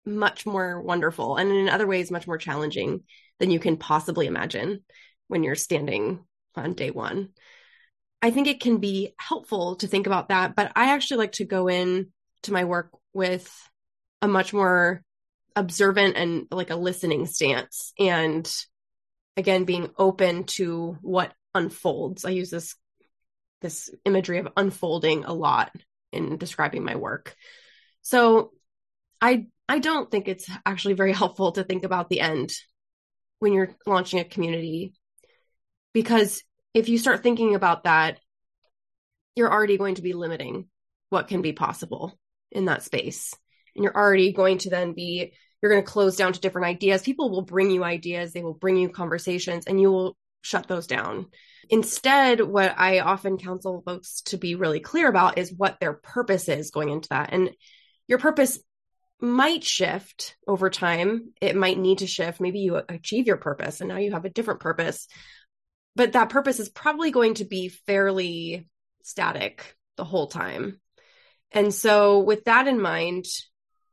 much 0.05 0.47
more 0.47 0.81
wonderful 0.81 1.37
and 1.37 1.51
in 1.51 1.69
other 1.69 1.87
ways 1.87 2.11
much 2.11 2.27
more 2.27 2.39
challenging 2.39 3.03
than 3.39 3.51
you 3.51 3.61
can 3.61 3.77
possibly 3.77 4.27
imagine 4.27 4.85
when 5.29 5.43
you're 5.43 5.55
standing 5.55 6.25
on 6.57 6.75
day 6.75 6.91
one. 6.91 7.29
I 8.21 8.31
think 8.31 8.49
it 8.49 8.61
can 8.61 8.79
be 8.79 9.15
helpful 9.19 9.77
to 9.77 9.87
think 9.87 10.07
about 10.07 10.31
that, 10.31 10.57
but 10.57 10.73
I 10.75 10.93
actually 10.93 11.19
like 11.19 11.33
to 11.33 11.45
go 11.45 11.69
in 11.69 12.09
to 12.43 12.53
my 12.53 12.65
work 12.65 12.91
with 13.13 13.49
a 14.23 14.27
much 14.27 14.53
more 14.53 15.03
observant 15.55 16.17
and 16.17 16.47
like 16.51 16.71
a 16.71 16.77
listening 16.77 17.27
stance 17.27 17.93
and 17.99 18.51
again 19.37 19.65
being 19.65 19.91
open 19.99 20.45
to 20.45 20.97
what 21.01 21.33
unfolds. 21.55 22.25
I 22.25 22.31
use 22.31 22.51
this 22.51 22.75
this 23.61 23.91
imagery 24.05 24.39
of 24.39 24.49
unfolding 24.57 25.25
a 25.25 25.33
lot 25.33 25.73
in 26.13 26.39
describing 26.39 26.85
my 26.85 26.97
work. 26.97 27.35
So 28.03 28.53
I 29.21 29.47
I 29.69 29.81
don't 29.81 30.11
think 30.11 30.29
it's 30.29 30.49
actually 30.65 30.95
very 30.95 31.13
helpful 31.21 31.53
to 31.53 31.65
think 31.65 31.85
about 31.85 32.09
the 32.09 32.21
end 32.21 32.53
when 33.39 33.53
you're 33.53 33.77
launching 33.87 34.21
a 34.21 34.25
community. 34.25 34.95
Because 35.93 36.43
if 36.75 36.89
you 36.89 36.99
start 36.99 37.23
thinking 37.23 37.55
about 37.55 37.85
that 37.85 38.19
you're 39.39 39.53
already 39.53 39.79
going 39.79 39.95
to 39.95 40.03
be 40.03 40.13
limiting 40.13 40.67
what 41.11 41.29
can 41.29 41.43
be 41.43 41.53
possible 41.53 42.19
in 42.51 42.65
that 42.65 42.83
space. 42.83 43.33
And 43.75 43.85
you're 43.85 43.97
already 43.97 44.33
going 44.33 44.59
to 44.59 44.71
then 44.71 44.93
be 44.93 45.33
you're 45.63 45.71
going 45.71 45.83
to 45.83 45.91
close 45.91 46.17
down 46.17 46.33
to 46.33 46.41
different 46.41 46.67
ideas. 46.67 47.03
People 47.03 47.31
will 47.31 47.43
bring 47.43 47.71
you 47.71 47.85
ideas 47.85 48.33
they 48.33 48.43
will 48.43 48.55
bring 48.55 48.77
you 48.77 48.89
conversations 48.89 49.67
and 49.67 49.81
you 49.81 49.93
will 49.93 50.17
shut 50.43 50.69
those 50.69 50.87
down 50.87 51.27
instead 51.69 52.41
what 52.41 52.75
i 52.79 53.01
often 53.01 53.37
counsel 53.37 53.83
folks 53.85 54.23
to 54.23 54.37
be 54.37 54.55
really 54.55 54.81
clear 54.81 55.09
about 55.09 55.39
is 55.39 55.53
what 55.53 55.79
their 55.81 55.93
purpose 55.93 56.49
is 56.49 56.71
going 56.71 56.89
into 56.89 57.09
that 57.11 57.33
and 57.33 57.51
your 58.07 58.19
purpose 58.19 58.59
might 59.21 59.65
shift 59.65 60.37
over 60.47 60.71
time. 60.71 61.33
It 61.41 61.57
might 61.57 61.79
need 61.79 61.99
to 61.99 62.07
shift. 62.07 62.41
Maybe 62.41 62.61
you 62.61 62.81
achieve 62.89 63.27
your 63.27 63.37
purpose 63.37 63.81
and 63.81 63.89
now 63.89 63.97
you 63.97 64.13
have 64.13 64.25
a 64.25 64.31
different 64.31 64.61
purpose. 64.61 65.09
But 65.97 66.13
that 66.13 66.31
purpose 66.31 66.61
is 66.61 66.69
probably 66.69 67.11
going 67.11 67.35
to 67.35 67.45
be 67.45 67.69
fairly 67.69 68.69
static 69.03 69.75
the 69.97 70.05
whole 70.05 70.29
time. 70.29 70.81
And 71.51 71.75
so 71.75 72.21
with 72.21 72.45
that 72.45 72.69
in 72.69 72.81
mind, 72.81 73.25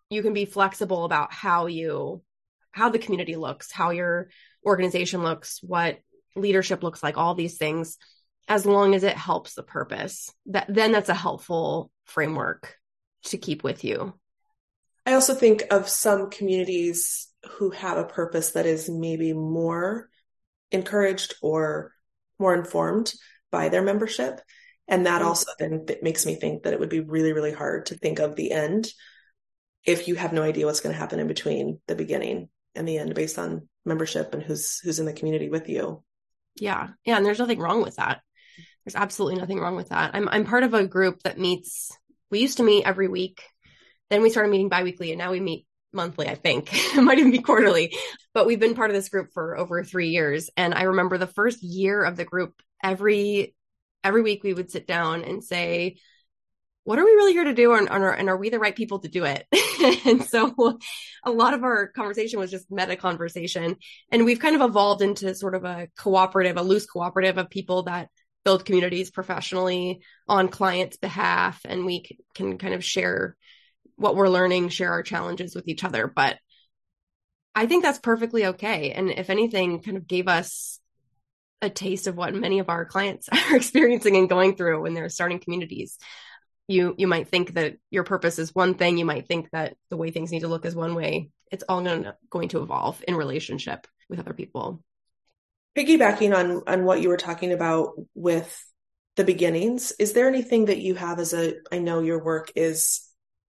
you 0.09 0.21
can 0.21 0.33
be 0.33 0.45
flexible 0.45 1.03
about 1.03 1.33
how 1.33 1.67
you 1.67 2.21
how 2.71 2.89
the 2.89 2.99
community 2.99 3.37
looks, 3.37 3.71
how 3.71 3.91
your 3.91 4.29
organization 4.65 5.23
looks, 5.23 5.59
what 5.63 5.99
leadership 6.35 6.83
looks 6.83 7.01
like, 7.01 7.17
all 7.17 7.35
these 7.35 7.57
things, 7.57 7.97
as 8.47 8.65
long 8.65 8.95
as 8.95 9.03
it 9.03 9.17
helps 9.17 9.53
the 9.53 9.63
purpose. 9.63 10.31
That 10.47 10.67
then 10.69 10.91
that's 10.91 11.09
a 11.09 11.13
helpful 11.13 11.91
framework 12.05 12.75
to 13.25 13.37
keep 13.37 13.63
with 13.63 13.83
you. 13.83 14.13
I 15.05 15.13
also 15.13 15.33
think 15.33 15.63
of 15.71 15.87
some 15.87 16.29
communities 16.29 17.27
who 17.57 17.69
have 17.71 17.97
a 17.97 18.05
purpose 18.05 18.51
that 18.51 18.65
is 18.65 18.89
maybe 18.89 19.33
more 19.33 20.09
encouraged 20.71 21.35
or 21.41 21.93
more 22.39 22.55
informed 22.55 23.13
by 23.51 23.69
their 23.69 23.83
membership. 23.83 24.41
And 24.87 25.05
that 25.05 25.19
mm-hmm. 25.19 25.27
also 25.27 25.51
then 25.59 25.85
makes 26.01 26.25
me 26.25 26.35
think 26.35 26.63
that 26.63 26.73
it 26.73 26.79
would 26.79 26.89
be 26.89 26.99
really, 26.99 27.33
really 27.33 27.53
hard 27.53 27.87
to 27.87 27.97
think 27.97 28.19
of 28.19 28.35
the 28.35 28.51
end 28.51 28.87
if 29.85 30.07
you 30.07 30.15
have 30.15 30.33
no 30.33 30.41
idea 30.41 30.65
what's 30.65 30.81
going 30.81 30.93
to 30.93 30.99
happen 30.99 31.19
in 31.19 31.27
between 31.27 31.79
the 31.87 31.95
beginning 31.95 32.49
and 32.73 32.87
the 32.87 32.97
end 32.97 33.13
based 33.13 33.37
on 33.37 33.67
membership 33.85 34.33
and 34.33 34.43
who's 34.43 34.79
who's 34.79 34.99
in 34.99 35.05
the 35.05 35.13
community 35.13 35.49
with 35.49 35.69
you. 35.69 36.03
Yeah. 36.55 36.89
Yeah. 37.05 37.17
And 37.17 37.25
there's 37.25 37.39
nothing 37.39 37.59
wrong 37.59 37.81
with 37.81 37.97
that. 37.97 38.21
There's 38.85 38.95
absolutely 38.95 39.39
nothing 39.39 39.59
wrong 39.59 39.75
with 39.75 39.89
that. 39.89 40.11
I'm 40.13 40.29
I'm 40.29 40.45
part 40.45 40.63
of 40.63 40.73
a 40.73 40.85
group 40.85 41.23
that 41.23 41.39
meets 41.39 41.91
we 42.29 42.39
used 42.39 42.57
to 42.57 42.63
meet 42.63 42.85
every 42.85 43.07
week. 43.07 43.41
Then 44.09 44.21
we 44.21 44.29
started 44.29 44.51
meeting 44.51 44.69
biweekly 44.69 45.11
and 45.11 45.17
now 45.17 45.31
we 45.31 45.39
meet 45.39 45.65
monthly, 45.91 46.27
I 46.27 46.35
think. 46.35 46.69
it 46.95 47.01
might 47.01 47.17
even 47.17 47.31
be 47.31 47.39
quarterly. 47.39 47.95
But 48.33 48.45
we've 48.45 48.59
been 48.59 48.75
part 48.75 48.91
of 48.91 48.95
this 48.95 49.09
group 49.09 49.29
for 49.33 49.57
over 49.57 49.83
three 49.83 50.09
years. 50.09 50.49
And 50.55 50.73
I 50.73 50.83
remember 50.83 51.17
the 51.17 51.25
first 51.25 51.63
year 51.63 52.03
of 52.03 52.17
the 52.17 52.25
group, 52.25 52.53
every 52.83 53.55
every 54.03 54.21
week 54.21 54.43
we 54.43 54.53
would 54.53 54.69
sit 54.69 54.85
down 54.85 55.23
and 55.23 55.43
say, 55.43 55.97
what 56.85 56.97
are 56.97 57.03
we 57.03 57.11
really 57.11 57.33
here 57.33 57.43
to 57.43 57.53
do 57.53 57.73
and, 57.73 57.89
and, 57.89 58.29
are, 58.29 58.37
we 58.37 58.49
the 58.49 58.59
right 58.59 58.75
people 58.75 58.99
to 58.99 59.09
do 59.09 59.25
it 59.25 59.45
and 60.05 60.23
so 60.23 60.79
a 61.23 61.31
lot 61.31 61.53
of 61.53 61.63
our 61.63 61.87
conversation 61.87 62.39
was 62.39 62.51
just 62.51 62.71
meta 62.71 62.95
conversation 62.95 63.75
and 64.11 64.23
we've 64.23 64.39
kind 64.39 64.55
of 64.55 64.61
evolved 64.61 65.01
into 65.01 65.35
sort 65.35 65.55
of 65.55 65.65
a 65.65 65.87
cooperative 65.97 66.57
a 66.57 66.61
loose 66.61 66.85
cooperative 66.85 67.37
of 67.37 67.49
people 67.49 67.83
that 67.83 68.09
build 68.45 68.63
communities 68.63 69.11
professionally 69.11 70.01
on 70.27 70.47
clients 70.47 70.97
behalf 70.97 71.59
and 71.65 71.85
we 71.85 72.05
can 72.35 72.57
kind 72.57 72.75
of 72.75 72.85
share 72.85 73.35
what 73.97 74.15
we're 74.15 74.29
learning, 74.29 74.69
share 74.69 74.91
our 74.91 75.03
challenges 75.03 75.55
with 75.55 75.67
each 75.67 75.83
other. 75.83 76.07
But 76.07 76.37
I 77.53 77.65
think 77.65 77.83
that's 77.83 77.99
perfectly 77.99 78.45
okay. 78.47 78.91
And 78.91 79.09
if 79.09 79.29
anything, 79.29 79.81
kind 79.81 79.97
of 79.97 80.07
gave 80.07 80.27
us 80.27 80.79
a 81.61 81.69
taste 81.69 82.07
of 82.07 82.15
what 82.15 82.35
many 82.35 82.59
of 82.59 82.69
our 82.69 82.85
clients 82.85 83.29
are 83.31 83.55
experiencing 83.55 84.17
and 84.17 84.29
going 84.29 84.55
through 84.55 84.81
when 84.81 84.93
they're 84.93 85.09
starting 85.09 85.39
communities. 85.39 85.97
You 86.67 86.95
you 86.97 87.07
might 87.07 87.27
think 87.27 87.53
that 87.53 87.77
your 87.91 88.03
purpose 88.03 88.39
is 88.39 88.55
one 88.55 88.75
thing. 88.75 88.97
You 88.97 89.05
might 89.05 89.27
think 89.27 89.49
that 89.51 89.75
the 89.89 89.97
way 89.97 90.11
things 90.11 90.31
need 90.31 90.41
to 90.41 90.47
look 90.47 90.65
is 90.65 90.75
one 90.75 90.95
way. 90.95 91.29
It's 91.51 91.63
all 91.69 91.81
going 91.81 92.11
going 92.29 92.49
to 92.49 92.61
evolve 92.61 93.03
in 93.07 93.15
relationship 93.15 93.87
with 94.09 94.19
other 94.19 94.33
people. 94.33 94.83
Piggybacking 95.77 96.35
on 96.35 96.63
on 96.67 96.85
what 96.85 97.01
you 97.01 97.09
were 97.09 97.17
talking 97.17 97.51
about 97.51 97.93
with 98.15 98.65
the 99.15 99.23
beginnings, 99.23 99.93
is 99.97 100.13
there 100.13 100.27
anything 100.27 100.65
that 100.65 100.79
you 100.79 100.95
have 100.95 101.19
as 101.19 101.33
a 101.33 101.55
I 101.71 101.79
know 101.79 102.01
your 102.01 102.23
work 102.23 102.51
is 102.55 103.01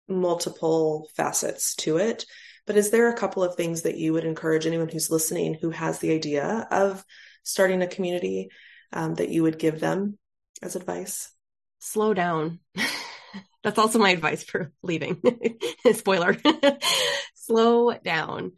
multiple 0.09 1.09
facets 1.17 1.75
to 1.77 1.99
it. 1.99 2.25
But 2.67 2.77
is 2.77 2.91
there 2.91 3.09
a 3.09 3.17
couple 3.17 3.45
of 3.45 3.55
things 3.55 3.83
that 3.83 3.97
you 3.97 4.13
would 4.13 4.25
encourage 4.25 4.67
anyone 4.67 4.89
who's 4.89 5.11
listening 5.11 5.55
who 5.55 5.71
has 5.71 5.99
the 5.99 6.13
idea 6.13 6.67
of 6.71 7.05
starting 7.43 7.83
a 7.83 7.87
community 7.87 8.51
um, 8.93 9.15
that 9.15 9.29
you 9.29 9.45
would 9.45 9.59
give 9.59 9.79
them 9.79 10.19
as 10.63 10.75
advice? 10.75 11.31
Slow 11.79 12.13
down. 12.13 12.61
That's 13.62 13.78
also 13.78 13.99
my 13.99 14.11
advice 14.11 14.45
for 14.45 14.73
leaving. 14.83 15.21
Spoiler. 15.93 16.37
Slow 17.35 17.93
down. 17.95 18.52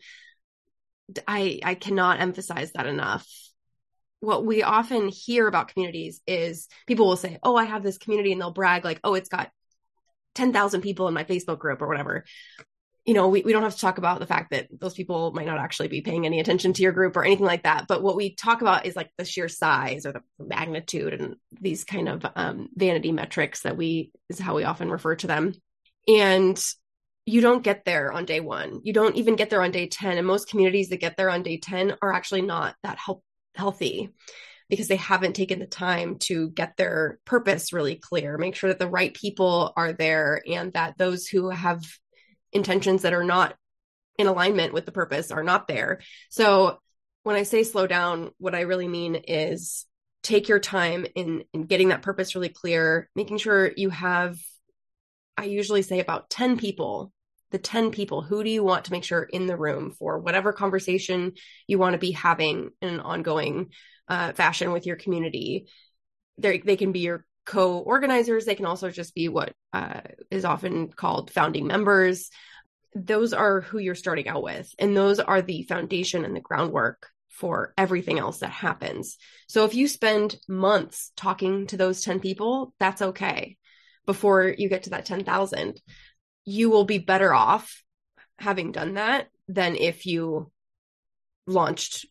I 1.26 1.60
I 1.64 1.74
cannot 1.74 2.20
emphasize 2.20 2.72
that 2.72 2.86
enough. 2.86 3.26
What 4.20 4.44
we 4.44 4.62
often 4.62 5.08
hear 5.08 5.46
about 5.46 5.68
communities 5.68 6.20
is 6.26 6.68
people 6.86 7.06
will 7.06 7.16
say, 7.16 7.38
"Oh, 7.42 7.56
I 7.56 7.64
have 7.64 7.82
this 7.82 7.98
community," 7.98 8.32
and 8.32 8.40
they'll 8.40 8.50
brag 8.50 8.84
like, 8.84 9.00
"Oh, 9.04 9.14
it's 9.14 9.28
got 9.28 9.50
10,000 10.34 10.82
people 10.82 11.08
in 11.08 11.14
my 11.14 11.24
Facebook 11.24 11.58
group 11.58 11.82
or 11.82 11.88
whatever. 11.88 12.24
You 13.08 13.14
know, 13.14 13.28
we, 13.28 13.40
we 13.40 13.52
don't 13.52 13.62
have 13.62 13.74
to 13.74 13.80
talk 13.80 13.96
about 13.96 14.20
the 14.20 14.26
fact 14.26 14.50
that 14.50 14.68
those 14.70 14.92
people 14.92 15.32
might 15.32 15.46
not 15.46 15.56
actually 15.56 15.88
be 15.88 16.02
paying 16.02 16.26
any 16.26 16.40
attention 16.40 16.74
to 16.74 16.82
your 16.82 16.92
group 16.92 17.16
or 17.16 17.24
anything 17.24 17.46
like 17.46 17.62
that. 17.62 17.86
But 17.88 18.02
what 18.02 18.16
we 18.16 18.34
talk 18.34 18.60
about 18.60 18.84
is 18.84 18.96
like 18.96 19.10
the 19.16 19.24
sheer 19.24 19.48
size 19.48 20.04
or 20.04 20.12
the 20.12 20.22
magnitude 20.38 21.14
and 21.14 21.36
these 21.58 21.84
kind 21.84 22.06
of 22.06 22.26
um, 22.36 22.68
vanity 22.74 23.10
metrics 23.10 23.62
that 23.62 23.78
we 23.78 24.12
is 24.28 24.38
how 24.38 24.56
we 24.56 24.64
often 24.64 24.90
refer 24.90 25.14
to 25.16 25.26
them. 25.26 25.54
And 26.06 26.62
you 27.24 27.40
don't 27.40 27.64
get 27.64 27.86
there 27.86 28.12
on 28.12 28.26
day 28.26 28.40
one. 28.40 28.82
You 28.84 28.92
don't 28.92 29.16
even 29.16 29.36
get 29.36 29.48
there 29.48 29.62
on 29.62 29.70
day 29.70 29.86
10. 29.86 30.18
And 30.18 30.26
most 30.26 30.50
communities 30.50 30.90
that 30.90 31.00
get 31.00 31.16
there 31.16 31.30
on 31.30 31.42
day 31.42 31.56
10 31.56 31.96
are 32.02 32.12
actually 32.12 32.42
not 32.42 32.74
that 32.82 32.98
help, 32.98 33.24
healthy 33.54 34.10
because 34.68 34.88
they 34.88 34.96
haven't 34.96 35.32
taken 35.32 35.60
the 35.60 35.66
time 35.66 36.18
to 36.18 36.50
get 36.50 36.76
their 36.76 37.20
purpose 37.24 37.72
really 37.72 37.96
clear, 37.96 38.36
make 38.36 38.54
sure 38.54 38.68
that 38.68 38.78
the 38.78 38.86
right 38.86 39.14
people 39.14 39.72
are 39.76 39.94
there 39.94 40.42
and 40.46 40.74
that 40.74 40.98
those 40.98 41.26
who 41.26 41.48
have 41.48 41.82
intentions 42.52 43.02
that 43.02 43.12
are 43.12 43.24
not 43.24 43.54
in 44.18 44.26
alignment 44.26 44.72
with 44.72 44.86
the 44.86 44.92
purpose 44.92 45.30
are 45.30 45.44
not 45.44 45.68
there. 45.68 46.00
So 46.30 46.78
when 47.22 47.36
I 47.36 47.44
say 47.44 47.62
slow 47.62 47.86
down, 47.86 48.30
what 48.38 48.54
I 48.54 48.62
really 48.62 48.88
mean 48.88 49.14
is 49.14 49.86
take 50.22 50.48
your 50.48 50.58
time 50.58 51.06
in, 51.14 51.44
in 51.52 51.64
getting 51.64 51.88
that 51.88 52.02
purpose 52.02 52.34
really 52.34 52.48
clear, 52.48 53.08
making 53.14 53.38
sure 53.38 53.70
you 53.76 53.90
have, 53.90 54.38
I 55.36 55.44
usually 55.44 55.82
say 55.82 56.00
about 56.00 56.30
10 56.30 56.58
people 56.58 57.12
the 57.50 57.58
10 57.58 57.90
people 57.90 58.22
who 58.22 58.44
do 58.44 58.50
you 58.50 58.62
want 58.62 58.84
to 58.84 58.92
make 58.92 59.04
sure 59.04 59.22
in 59.22 59.46
the 59.46 59.56
room 59.56 59.90
for 59.90 60.18
whatever 60.18 60.52
conversation 60.52 61.32
you 61.66 61.78
want 61.78 61.94
to 61.94 61.98
be 61.98 62.10
having 62.10 62.70
in 62.82 62.88
an 62.88 63.00
ongoing 63.00 63.70
uh, 64.08 64.32
fashion 64.32 64.72
with 64.72 64.86
your 64.86 64.96
community. 64.96 65.66
They 66.36 66.58
they 66.58 66.76
can 66.76 66.92
be 66.92 67.00
your 67.00 67.24
co-organizers. 67.48 68.44
They 68.44 68.54
can 68.54 68.66
also 68.66 68.90
just 68.90 69.14
be 69.14 69.28
what 69.28 69.54
uh, 69.72 70.02
is 70.30 70.44
often 70.44 70.88
called 70.88 71.30
founding 71.30 71.66
members. 71.66 72.28
Those 72.94 73.32
are 73.32 73.62
who 73.62 73.78
you're 73.78 73.94
starting 73.94 74.28
out 74.28 74.42
with, 74.42 74.70
and 74.78 74.94
those 74.94 75.18
are 75.18 75.40
the 75.40 75.62
foundation 75.62 76.26
and 76.26 76.36
the 76.36 76.40
groundwork 76.40 77.08
for 77.30 77.72
everything 77.78 78.18
else 78.18 78.40
that 78.40 78.50
happens. 78.50 79.16
So 79.48 79.64
if 79.64 79.74
you 79.74 79.88
spend 79.88 80.36
months 80.46 81.10
talking 81.16 81.66
to 81.68 81.78
those 81.78 82.02
10 82.02 82.20
people, 82.20 82.74
that's 82.78 83.00
okay. 83.00 83.56
Before 84.04 84.46
you 84.46 84.68
get 84.68 84.82
to 84.82 84.90
that 84.90 85.06
10,000, 85.06 85.80
you 86.44 86.68
will 86.68 86.84
be 86.84 86.98
better 86.98 87.32
off 87.32 87.82
having 88.38 88.72
done 88.72 88.94
that 88.94 89.28
than 89.48 89.74
if 89.74 90.04
you 90.04 90.50
launched 91.46 92.06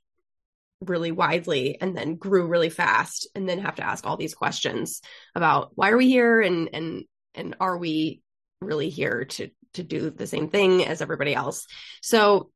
really 0.81 1.11
widely 1.11 1.79
and 1.81 1.97
then 1.97 2.15
grew 2.15 2.47
really 2.47 2.69
fast 2.69 3.27
and 3.35 3.47
then 3.47 3.59
have 3.59 3.75
to 3.75 3.85
ask 3.85 4.05
all 4.05 4.17
these 4.17 4.35
questions 4.35 5.01
about 5.35 5.71
why 5.75 5.89
are 5.89 5.97
we 5.97 6.07
here 6.07 6.41
and 6.41 6.69
and 6.73 7.05
and 7.33 7.55
are 7.59 7.77
we 7.77 8.21
really 8.61 8.89
here 8.89 9.25
to 9.25 9.49
to 9.73 9.83
do 9.83 10.09
the 10.09 10.27
same 10.27 10.49
thing 10.49 10.85
as 10.85 11.01
everybody 11.01 11.33
else? 11.33 11.65
So 12.01 12.51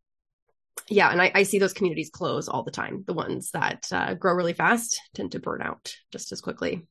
yeah 0.90 1.12
and 1.12 1.22
i, 1.22 1.32
I 1.36 1.44
see 1.44 1.60
those 1.60 1.74
communities 1.74 2.10
close 2.10 2.48
all 2.48 2.64
the 2.64 2.72
time. 2.72 3.04
The 3.06 3.14
ones 3.14 3.52
that 3.52 3.88
uh, 3.92 4.14
grow 4.14 4.34
really 4.34 4.54
fast 4.54 5.00
tend 5.14 5.34
to 5.34 5.40
burn 5.40 5.62
out 5.62 5.96
just 6.12 6.32
as 6.32 6.42
quickly. 6.42 6.88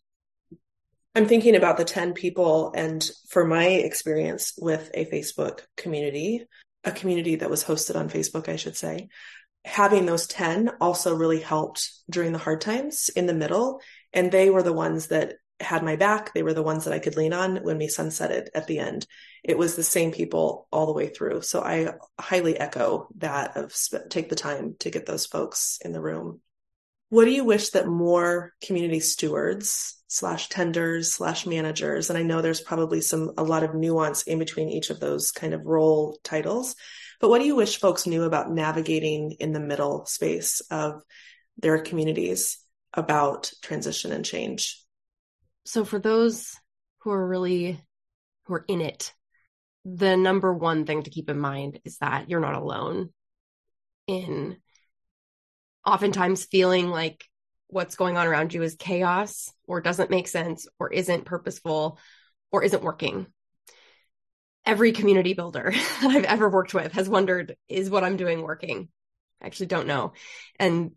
I'm 1.15 1.27
thinking 1.27 1.57
about 1.57 1.77
the 1.77 1.85
10 1.85 2.13
people 2.13 2.73
and 2.75 3.09
for 3.31 3.45
my 3.45 3.67
experience 3.67 4.53
with 4.57 4.91
a 4.95 5.07
facebook 5.07 5.61
community 5.77 6.47
a 6.85 6.93
community 6.93 7.37
that 7.37 7.51
was 7.51 7.65
hosted 7.65 7.97
on 7.97 8.09
facebook 8.09 8.49
i 8.49 8.57
should 8.57 8.77
say 8.77 9.09
having 9.65 10.07
those 10.07 10.27
10 10.27 10.71
also 10.81 11.15
really 11.15 11.41
helped 11.41 11.91
during 12.09 12.33
the 12.33 12.39
hard 12.39 12.61
times 12.61 13.11
in 13.15 13.27
the 13.27 13.35
middle. 13.35 13.81
And 14.13 14.31
they 14.31 14.51
were 14.51 14.63
the 14.63 14.73
ones 14.73 15.09
that 15.09 15.35
had 15.61 15.83
my 15.83 15.97
back. 15.97 16.33
They 16.33 16.43
were 16.43 16.55
the 16.55 16.63
ones 16.63 16.85
that 16.85 16.95
I 16.95 16.99
could 16.99 17.17
lean 17.17 17.33
on 17.33 17.57
when 17.59 17.79
we 17.79 17.87
sunsetted 17.87 18.49
at 18.55 18.67
the 18.67 18.79
end. 18.79 19.07
It 19.45 19.59
was 19.59 19.77
the 19.77 19.83
same 19.83 20.13
people 20.13 20.67
all 20.73 20.87
the 20.87 20.93
way 20.93 21.09
through. 21.09 21.43
So 21.43 21.63
I 21.63 21.93
highly 22.19 22.59
echo 22.59 23.09
that 23.19 23.57
of 23.57 23.75
sp- 23.77 24.09
take 24.09 24.31
the 24.31 24.37
time 24.37 24.77
to 24.81 24.91
get 24.91 25.07
those 25.07 25.27
folks 25.27 25.79
in 25.85 25.93
the 25.93 26.01
room. 26.01 26.41
What 27.11 27.25
do 27.25 27.33
you 27.33 27.45
wish 27.45 27.71
that 27.71 27.89
more 27.89 28.55
community 28.65 29.01
stewards 29.01 30.01
slash 30.07 30.49
tenders 30.49 31.13
slash 31.13 31.45
managers, 31.45 32.09
and 32.09 32.19
I 32.19 32.23
know 32.23 32.41
there's 32.41 32.61
probably 32.61 33.01
some, 33.01 33.33
a 33.37 33.43
lot 33.43 33.65
of 33.65 33.75
nuance 33.75 34.23
in 34.23 34.39
between 34.39 34.69
each 34.69 34.91
of 34.91 35.01
those 35.01 35.31
kind 35.33 35.53
of 35.53 35.67
role 35.67 36.19
titles, 36.23 36.77
but 37.21 37.29
what 37.29 37.41
do 37.41 37.47
you 37.47 37.55
wish 37.55 37.79
folks 37.79 38.07
knew 38.07 38.25
about 38.25 38.51
navigating 38.51 39.33
in 39.33 39.53
the 39.53 39.61
middle 39.61 40.07
space 40.07 40.61
of 40.71 41.03
their 41.59 41.79
communities 41.83 42.59
about 42.95 43.53
transition 43.63 44.11
and 44.11 44.25
change? 44.25 44.83
So 45.67 45.85
for 45.85 45.99
those 45.99 46.57
who 47.01 47.11
are 47.11 47.29
really 47.29 47.81
who 48.45 48.55
are 48.55 48.65
in 48.67 48.81
it, 48.81 49.13
the 49.85 50.17
number 50.17 50.53
one 50.53 50.87
thing 50.87 51.03
to 51.03 51.11
keep 51.11 51.29
in 51.29 51.39
mind 51.39 51.81
is 51.85 51.99
that 51.99 52.29
you're 52.29 52.41
not 52.41 52.55
alone 52.55 53.11
in 54.07 54.57
oftentimes 55.87 56.45
feeling 56.45 56.89
like 56.89 57.25
what's 57.69 57.97
going 57.97 58.17
on 58.17 58.27
around 58.27 58.53
you 58.53 58.63
is 58.63 58.75
chaos 58.75 59.53
or 59.67 59.81
doesn't 59.81 60.11
make 60.11 60.29
sense 60.29 60.67
or 60.79 60.93
isn't 60.93 61.25
purposeful 61.25 61.99
or 62.51 62.65
isn't 62.65 62.83
working 62.83 63.27
every 64.67 64.93
community 64.93 65.35
builder 65.35 65.73
that 66.03 66.11
I've 66.11 66.25
ever 66.25 66.49
worked 66.49 66.75
with 66.75 66.93
has 66.93 67.09
wondered, 67.09 67.57
is 67.69 67.91
what 67.91 68.05
I'm 68.05 68.17
doing 68.17 68.43
working? 68.43 68.89
I 69.43 69.47
actually 69.47 69.67
don't 69.67 69.87
know. 69.87 70.13
And 70.59 70.93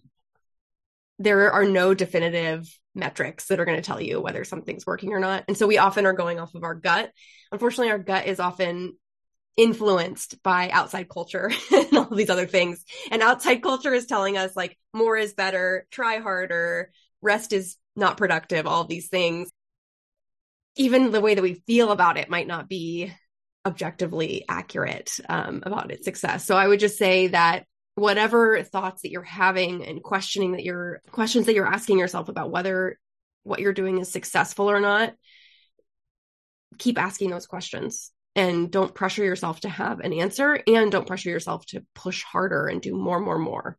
there 1.20 1.52
are 1.52 1.66
no 1.66 1.94
definitive 1.94 2.68
metrics 2.96 3.48
that 3.48 3.60
are 3.60 3.66
going 3.66 3.78
to 3.78 3.84
tell 3.84 4.02
you 4.02 4.22
whether 4.22 4.44
something's 4.44 4.86
working 4.86 5.14
or 5.14 5.20
not. 5.20 5.46
And 5.48 5.58
so 5.58 5.68
we 5.68 5.78
often 5.78 6.06
are 6.06 6.14
going 6.14 6.40
off 6.40 6.56
of 6.56 6.64
our 6.64 6.76
gut. 6.76 7.12
Unfortunately, 7.52 7.92
our 7.92 8.00
gut 8.00 8.28
is 8.28 8.40
often 8.40 8.98
influenced 9.56 10.42
by 10.44 10.70
outside 10.72 11.10
culture 11.10 11.52
and 11.72 11.98
all 11.98 12.16
these 12.16 12.30
other 12.30 12.48
things. 12.48 12.84
And 13.12 13.22
outside 13.22 13.62
culture 13.62 13.94
is 13.94 14.06
telling 14.06 14.38
us 14.38 14.56
like 14.56 14.78
more 14.94 15.16
is 15.16 15.34
better, 15.34 15.88
try 15.92 16.18
harder, 16.18 16.92
rest 17.22 17.54
is 17.54 17.78
not 17.96 18.18
productive, 18.18 18.68
all 18.68 18.86
these 18.86 19.10
things. 19.10 19.50
Even 20.76 21.12
the 21.12 21.22
way 21.22 21.36
that 21.36 21.42
we 21.42 21.64
feel 21.68 21.92
about 21.92 22.18
it 22.18 22.30
might 22.30 22.48
not 22.48 22.68
be 22.68 23.12
objectively 23.66 24.46
accurate 24.50 25.12
um, 25.30 25.64
about 25.66 25.92
its 25.92 26.06
success. 26.06 26.46
So 26.46 26.58
I 26.58 26.68
would 26.68 26.80
just 26.80 26.98
say 26.98 27.28
that 27.28 27.66
whatever 27.96 28.62
thoughts 28.64 29.04
that 29.04 29.12
you're 29.12 29.22
having 29.22 29.86
and 29.86 30.02
questioning 30.02 30.54
that 30.54 30.64
you're 30.64 31.02
questions 31.12 31.46
that 31.46 31.56
you're 31.56 31.68
asking 31.68 32.00
yourself 32.00 32.28
about 32.28 32.52
whether 32.52 32.98
what 33.44 33.60
you're 33.60 33.74
doing 33.74 34.00
is 34.00 34.12
successful 34.12 34.70
or 34.70 34.80
not, 34.80 35.14
keep 36.78 36.98
asking 36.98 37.30
those 37.30 37.46
questions 37.46 38.12
and 38.36 38.72
don't 38.72 38.96
pressure 38.96 39.24
yourself 39.24 39.60
to 39.60 39.70
have 39.70 40.00
an 40.00 40.14
answer 40.14 40.60
and 40.66 40.92
don't 40.92 41.08
pressure 41.08 41.30
yourself 41.30 41.66
to 41.68 41.86
push 41.94 42.24
harder 42.24 42.68
and 42.68 42.82
do 42.82 42.96
more, 42.96 43.20
more, 43.20 43.38
more. 43.38 43.78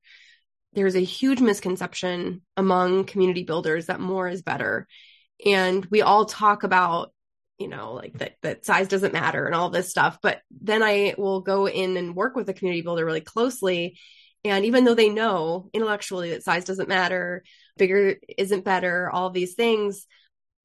There's 0.75 0.97
a 0.97 1.01
huge 1.01 1.41
misconception 1.41 2.43
among 2.57 3.05
community 3.05 3.45
builders 3.45 3.87
that 3.87 4.01
more 4.01 4.29
is 4.29 4.43
better. 4.43 4.87
And 5.45 5.85
we 5.87 6.03
all 6.03 6.25
talk 6.25 6.63
about, 6.63 7.13
you 7.59 7.69
know, 7.69 7.93
like 7.93 8.19
that, 8.19 8.33
that 8.43 8.65
size 8.65 8.89
doesn't 8.89 9.13
matter 9.13 9.47
and 9.47 9.55
all 9.55 9.71
this 9.71 9.91
stuff. 9.91 10.19
But 10.23 10.41
then 10.51 10.83
I 10.83 11.15
will 11.17 11.41
go 11.41 11.69
in 11.69 11.97
and 11.97 12.17
work 12.17 12.35
with 12.35 12.49
a 12.49 12.55
community 12.55 12.83
builder 12.83 13.05
really 13.05 13.21
closely. 13.21 13.99
And 14.45 14.65
even 14.65 14.85
though 14.85 14.95
they 14.95 15.09
know 15.09 15.71
intellectually 15.73 16.31
that 16.31 16.43
size 16.43 16.65
doesn't 16.65 16.89
matter, 16.89 17.45
bigger 17.77 18.17
isn't 18.37 18.65
better, 18.65 19.09
all 19.11 19.31
these 19.31 19.55
things, 19.55 20.07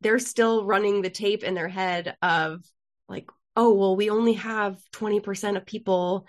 they're 0.01 0.19
still 0.19 0.65
running 0.65 1.01
the 1.01 1.09
tape 1.09 1.43
in 1.43 1.53
their 1.53 1.67
head 1.67 2.15
of 2.21 2.63
like, 3.07 3.29
oh, 3.55 3.73
well, 3.73 3.95
we 3.95 4.09
only 4.09 4.33
have 4.33 4.77
20% 4.93 5.57
of 5.57 5.65
people 5.65 6.25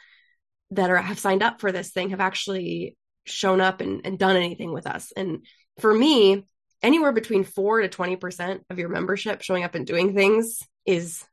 that 0.73 0.91
are 0.91 0.97
have 0.97 1.19
signed 1.19 1.43
up 1.43 1.61
for 1.61 1.73
this 1.73 1.91
thing 1.91 2.11
have 2.11 2.21
actually 2.21 2.97
shown 3.25 3.61
up 3.61 3.81
and, 3.81 4.03
and 4.05 4.19
done 4.19 4.37
anything 4.37 4.73
with 4.73 4.87
us. 4.87 5.13
And 5.17 5.45
for 5.81 5.93
me, 5.93 6.47
anywhere 6.83 7.13
between 7.13 7.45
four 7.45 7.81
to 7.81 7.89
20% 7.89 8.61
of 8.71 8.79
your 8.79 8.89
membership 8.89 9.43
showing 9.43 9.65
up 9.65 9.75
and 9.75 9.87
doing 9.87 10.15
things 10.15 10.63
is 10.87 11.25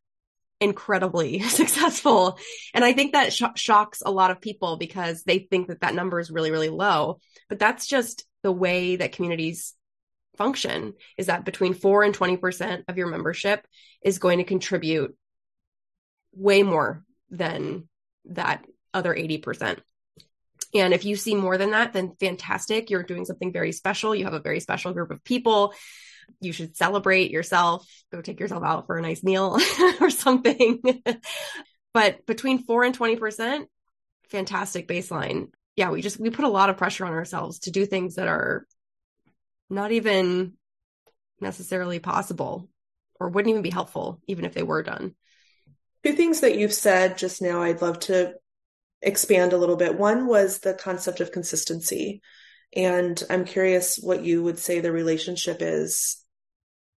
incredibly 0.60 1.40
successful. 1.50 2.38
And 2.74 2.84
I 2.84 2.94
think 2.94 3.14
that 3.14 3.34
sh- 3.34 3.44
shocks 3.56 4.02
a 4.06 4.12
lot 4.12 4.32
of 4.32 4.42
people 4.42 4.78
because 4.78 5.24
they 5.24 5.40
think 5.40 5.68
that 5.68 5.82
that 5.82 5.96
number 5.96 6.20
is 6.20 6.32
really, 6.32 6.52
really 6.52 6.70
low. 6.70 7.20
But 7.50 7.60
that's 7.60 7.88
just 7.88 8.26
the 8.44 8.52
way 8.52 8.96
that 8.98 9.12
communities 9.12 9.74
function 10.38 10.94
is 11.18 11.28
that 11.28 11.46
between 11.46 11.74
4 11.74 12.04
and 12.04 12.18
20% 12.18 12.84
of 12.88 12.98
your 12.98 13.08
membership 13.08 13.66
is 14.02 14.20
going 14.20 14.38
to 14.38 14.44
contribute 14.44 15.16
way 16.34 16.64
more 16.64 17.04
than 17.30 17.88
that 18.26 18.64
other 18.94 19.14
80%. 19.14 19.80
And 20.80 20.94
if 20.94 21.06
you 21.06 21.16
see 21.16 21.36
more 21.36 21.58
than 21.58 21.72
that, 21.72 21.94
then 21.94 22.14
fantastic. 22.20 22.90
You're 22.90 23.04
doing 23.04 23.26
something 23.26 23.52
very 23.52 23.72
special. 23.72 24.16
You 24.16 24.26
have 24.26 24.34
a 24.34 24.40
very 24.40 24.60
special 24.60 24.94
group 24.94 25.12
of 25.12 25.24
people. 25.24 25.74
You 26.42 26.52
should 26.52 26.76
celebrate 26.76 27.32
yourself, 27.32 27.88
go 28.12 28.22
take 28.22 28.40
yourself 28.40 28.64
out 28.64 28.86
for 28.86 28.98
a 28.98 29.02
nice 29.02 29.24
meal 29.24 29.58
or 30.02 30.10
something. 30.10 30.82
but 31.94 32.26
between 32.26 32.64
four 32.64 32.84
and 32.84 32.98
20%, 32.98 33.66
fantastic 34.30 34.88
baseline. 34.88 35.52
Yeah, 35.76 35.92
we 35.92 36.02
just, 36.02 36.20
we 36.20 36.30
put 36.30 36.46
a 36.46 36.50
lot 36.50 36.70
of 36.70 36.78
pressure 36.78 37.06
on 37.06 37.14
ourselves 37.14 37.60
to 37.60 37.72
do 37.72 37.86
things 37.86 38.16
that 38.16 38.28
are 38.28 38.66
not 39.70 39.92
even 39.92 40.54
necessarily 41.40 42.00
possible 42.00 42.68
or 43.20 43.30
wouldn't 43.30 43.52
even 43.52 43.62
be 43.62 43.70
helpful, 43.70 44.20
even 44.28 44.46
if 44.46 44.54
they 44.54 44.64
were 44.64 44.84
done. 44.84 45.16
Two 46.04 46.14
things 46.14 46.42
that 46.42 46.58
you've 46.58 46.74
said 46.74 47.18
just 47.18 47.42
now, 47.42 47.62
I'd 47.62 47.82
love 47.82 48.00
to 48.02 48.34
expand 49.02 49.54
a 49.54 49.58
little 49.58 49.76
bit. 49.76 49.98
One 49.98 50.28
was 50.28 50.60
the 50.60 50.74
concept 50.74 51.20
of 51.20 51.32
consistency. 51.32 52.22
And 52.76 53.22
I'm 53.30 53.46
curious 53.46 53.98
what 53.98 54.24
you 54.24 54.44
would 54.44 54.60
say 54.60 54.80
the 54.80 54.92
relationship 54.92 55.58
is 55.62 56.24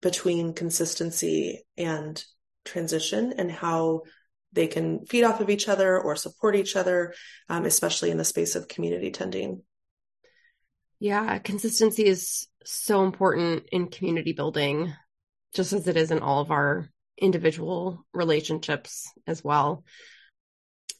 between 0.02 0.54
consistency 0.54 1.66
and 1.78 2.24
transition 2.66 3.34
and 3.38 3.52
how 3.52 4.04
they 4.52 4.68
can 4.68 5.06
feed 5.06 5.24
off 5.24 5.42
of 5.42 5.50
each 5.50 5.68
other 5.68 6.00
or 6.00 6.16
support 6.16 6.56
each 6.56 6.76
other, 6.76 7.14
um, 7.50 7.66
especially 7.66 8.10
in 8.10 8.18
the 8.18 8.24
space 8.24 8.56
of 8.56 8.68
community 8.68 9.12
tending. 9.12 9.62
Yeah, 11.00 11.38
consistency 11.40 12.06
is 12.06 12.48
so 12.66 13.04
important 13.04 13.66
in 13.72 13.88
community 13.88 14.34
building, 14.34 14.94
just 15.54 15.72
as 15.72 15.88
it 15.88 15.96
is 15.96 16.12
in 16.12 16.20
all 16.20 16.42
of 16.42 16.52
our 16.52 16.90
individual 17.18 18.06
relationships 18.14 19.12
as 19.28 19.44
well. 19.44 19.84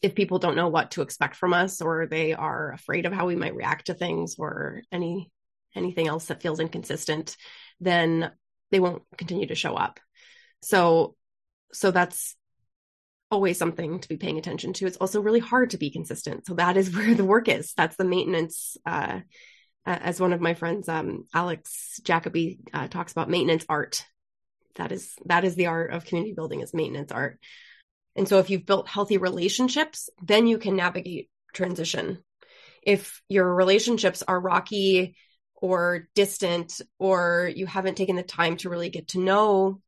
If 0.02 0.16
people 0.16 0.40
don't 0.40 0.56
know 0.56 0.70
what 0.70 0.92
to 0.92 1.02
expect 1.02 1.36
from 1.36 1.54
us 1.54 1.82
or 1.82 2.06
they 2.06 2.34
are 2.34 2.72
afraid 2.72 3.06
of 3.06 3.14
how 3.14 3.28
we 3.28 3.36
might 3.36 3.56
react 3.56 3.88
to 3.88 3.94
things 3.94 4.36
or 4.38 4.82
any 4.92 5.32
anything 5.76 6.08
else 6.08 6.26
that 6.26 6.42
feels 6.42 6.60
inconsistent, 6.60 7.36
then 7.80 8.32
they 8.72 8.80
won't 8.80 9.04
continue 9.18 9.48
to 9.48 9.56
show 9.56 9.76
up. 9.76 10.00
So 10.62 11.16
so 11.72 11.92
that's 11.92 12.36
always 13.32 13.58
something 13.58 14.00
to 14.00 14.10
be 14.10 14.18
paying 14.18 14.40
attention 14.40 14.74
to. 14.74 14.88
It's 14.88 14.98
also 14.98 15.22
really 15.22 15.40
hard 15.40 15.72
to 15.72 15.78
be 15.78 15.92
consistent. 15.92 16.48
So 16.48 16.56
that 16.56 16.78
is 16.78 16.90
where 16.96 17.14
the 17.14 17.26
work 17.26 17.48
is. 17.48 17.74
That's 17.74 17.96
the 17.96 18.06
maintenance 18.06 18.78
uh, 18.86 19.20
as 19.86 20.20
one 20.20 20.34
of 20.34 20.42
my 20.42 20.54
friends, 20.54 20.88
um, 20.88 21.26
Alex 21.34 22.00
Jacoby, 22.04 22.60
uh, 22.74 22.88
talks 22.88 23.12
about 23.12 23.30
maintenance 23.30 23.66
art 23.68 24.06
that 24.80 24.92
is 24.92 25.14
that 25.26 25.44
is 25.44 25.56
the 25.56 25.68
art 25.68 25.92
of 25.92 26.06
community 26.06 26.34
building 26.34 26.62
is 26.62 26.74
maintenance 26.74 27.12
art 27.12 27.40
and 28.20 28.28
so 28.28 28.40
if 28.40 28.50
you've 28.50 28.66
built 28.66 28.90
healthy 28.90 29.18
relationships 29.18 30.10
then 30.22 30.46
you 30.46 30.58
can 30.58 30.76
navigate 30.76 31.30
transition. 31.54 32.22
If 32.84 33.22
your 33.30 33.56
relationships 33.56 34.24
are 34.28 34.40
rocky 34.40 35.16
or 35.56 36.10
distant 36.16 36.82
or 37.00 37.50
you 37.56 37.66
haven't 37.66 37.96
taken 37.96 38.18
the 38.18 38.24
time 38.24 38.58
to 38.58 38.70
really 38.70 38.90
get 38.90 39.10
to 39.10 39.20
know 39.20 39.82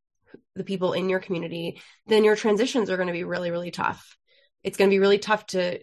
the 0.55 0.63
people 0.63 0.93
in 0.93 1.09
your 1.09 1.19
community 1.19 1.81
then 2.07 2.23
your 2.23 2.37
transitions 2.37 2.89
are 2.89 2.95
going 2.95 3.07
to 3.07 3.13
be 3.13 3.25
really 3.25 3.51
really 3.51 3.69
tough. 3.69 4.17
It's 4.63 4.77
going 4.77 4.89
to 4.89 4.95
be 4.95 4.99
really 4.99 5.19
tough 5.19 5.45
to 5.47 5.79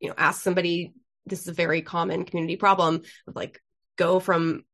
you 0.00 0.08
know 0.08 0.14
ask 0.16 0.40
somebody 0.40 0.94
this 1.26 1.42
is 1.42 1.48
a 1.48 1.52
very 1.52 1.82
common 1.82 2.24
community 2.24 2.56
problem 2.56 3.02
of 3.26 3.36
like 3.36 3.60
go 3.96 4.20
from 4.20 4.64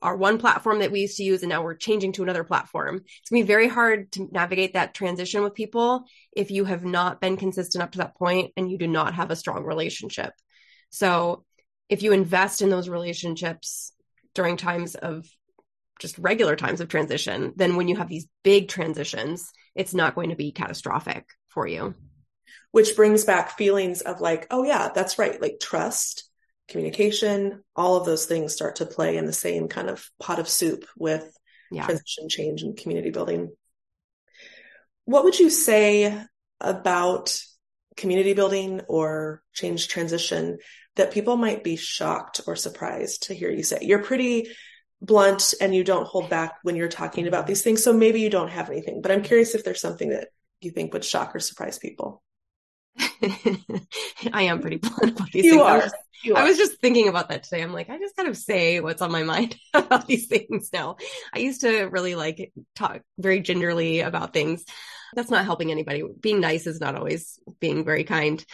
our 0.00 0.16
one 0.16 0.38
platform 0.38 0.80
that 0.80 0.92
we 0.92 1.00
used 1.00 1.16
to 1.16 1.24
use 1.24 1.42
and 1.42 1.50
now 1.50 1.62
we're 1.62 1.74
changing 1.74 2.12
to 2.12 2.22
another 2.22 2.44
platform. 2.44 2.96
It's 2.96 3.30
gonna 3.30 3.42
be 3.42 3.46
very 3.46 3.68
hard 3.68 4.12
to 4.12 4.28
navigate 4.30 4.74
that 4.74 4.94
transition 4.94 5.42
with 5.42 5.54
people 5.54 6.04
if 6.32 6.50
you 6.50 6.64
have 6.64 6.84
not 6.84 7.20
been 7.20 7.36
consistent 7.36 7.82
up 7.82 7.92
to 7.92 7.98
that 7.98 8.16
point 8.16 8.52
and 8.56 8.70
you 8.70 8.78
do 8.78 8.86
not 8.86 9.14
have 9.14 9.30
a 9.30 9.36
strong 9.36 9.64
relationship. 9.64 10.32
So 10.90 11.44
if 11.88 12.02
you 12.02 12.12
invest 12.12 12.62
in 12.62 12.70
those 12.70 12.88
relationships 12.88 13.92
during 14.34 14.56
times 14.56 14.94
of 14.94 15.26
just 15.98 16.18
regular 16.18 16.56
times 16.56 16.80
of 16.80 16.88
transition, 16.88 17.52
then 17.56 17.76
when 17.76 17.88
you 17.88 17.96
have 17.96 18.08
these 18.08 18.26
big 18.42 18.68
transitions, 18.68 19.52
it's 19.74 19.94
not 19.94 20.14
going 20.14 20.30
to 20.30 20.36
be 20.36 20.52
catastrophic 20.52 21.26
for 21.48 21.66
you. 21.66 21.94
Which 22.72 22.96
brings 22.96 23.24
back 23.24 23.56
feelings 23.56 24.00
of 24.00 24.20
like, 24.20 24.46
oh 24.50 24.64
yeah, 24.64 24.90
that's 24.94 25.18
right, 25.18 25.40
like 25.40 25.60
trust 25.60 26.28
communication, 26.72 27.62
all 27.76 27.96
of 27.96 28.06
those 28.06 28.26
things 28.26 28.52
start 28.52 28.76
to 28.76 28.86
play 28.86 29.16
in 29.16 29.26
the 29.26 29.32
same 29.32 29.68
kind 29.68 29.88
of 29.88 30.10
pot 30.18 30.40
of 30.40 30.48
soup 30.48 30.84
with 30.96 31.24
yeah. 31.70 31.84
transition 31.84 32.28
change 32.28 32.62
and 32.62 32.76
community 32.76 33.10
building. 33.10 33.52
What 35.04 35.24
would 35.24 35.38
you 35.38 35.50
say 35.50 36.18
about 36.60 37.38
community 37.96 38.32
building 38.32 38.80
or 38.88 39.42
change 39.52 39.88
transition 39.88 40.58
that 40.96 41.12
people 41.12 41.36
might 41.36 41.62
be 41.62 41.76
shocked 41.76 42.40
or 42.46 42.56
surprised 42.56 43.24
to 43.24 43.34
hear 43.34 43.50
you 43.50 43.62
say? 43.62 43.78
You're 43.82 44.02
pretty 44.02 44.48
blunt 45.00 45.54
and 45.60 45.74
you 45.74 45.84
don't 45.84 46.06
hold 46.06 46.30
back 46.30 46.54
when 46.62 46.76
you're 46.76 46.88
talking 46.88 47.26
about 47.26 47.46
these 47.46 47.62
things. 47.62 47.84
So 47.84 47.92
maybe 47.92 48.20
you 48.20 48.30
don't 48.30 48.50
have 48.50 48.70
anything, 48.70 49.02
but 49.02 49.10
I'm 49.10 49.22
curious 49.22 49.54
if 49.54 49.64
there's 49.64 49.80
something 49.80 50.10
that 50.10 50.28
you 50.60 50.70
think 50.70 50.92
would 50.92 51.04
shock 51.04 51.34
or 51.34 51.40
surprise 51.40 51.78
people. 51.78 52.22
I 54.32 54.42
am 54.42 54.60
pretty 54.60 54.78
blunt 54.78 55.12
about 55.16 55.30
these 55.32 55.44
you 55.44 55.52
things. 55.52 55.62
Are. 55.62 55.70
I 55.70 55.76
was, 55.76 55.92
you 56.22 56.34
I 56.34 56.44
was 56.44 56.56
just 56.56 56.80
thinking 56.80 57.08
about 57.08 57.28
that 57.28 57.44
today. 57.44 57.62
I'm 57.62 57.72
like, 57.72 57.90
I 57.90 57.98
just 57.98 58.16
kind 58.16 58.28
of 58.28 58.36
say 58.36 58.80
what's 58.80 59.02
on 59.02 59.12
my 59.12 59.22
mind 59.22 59.56
about 59.74 60.06
these 60.06 60.26
things 60.26 60.70
now. 60.72 60.96
I 61.34 61.38
used 61.38 61.62
to 61.62 61.84
really 61.84 62.14
like 62.14 62.52
talk 62.74 63.02
very 63.18 63.40
gingerly 63.40 64.00
about 64.00 64.32
things. 64.32 64.64
That's 65.14 65.30
not 65.30 65.44
helping 65.44 65.70
anybody. 65.70 66.02
Being 66.20 66.40
nice 66.40 66.66
is 66.66 66.80
not 66.80 66.96
always 66.96 67.38
being 67.60 67.84
very 67.84 68.04
kind. 68.04 68.44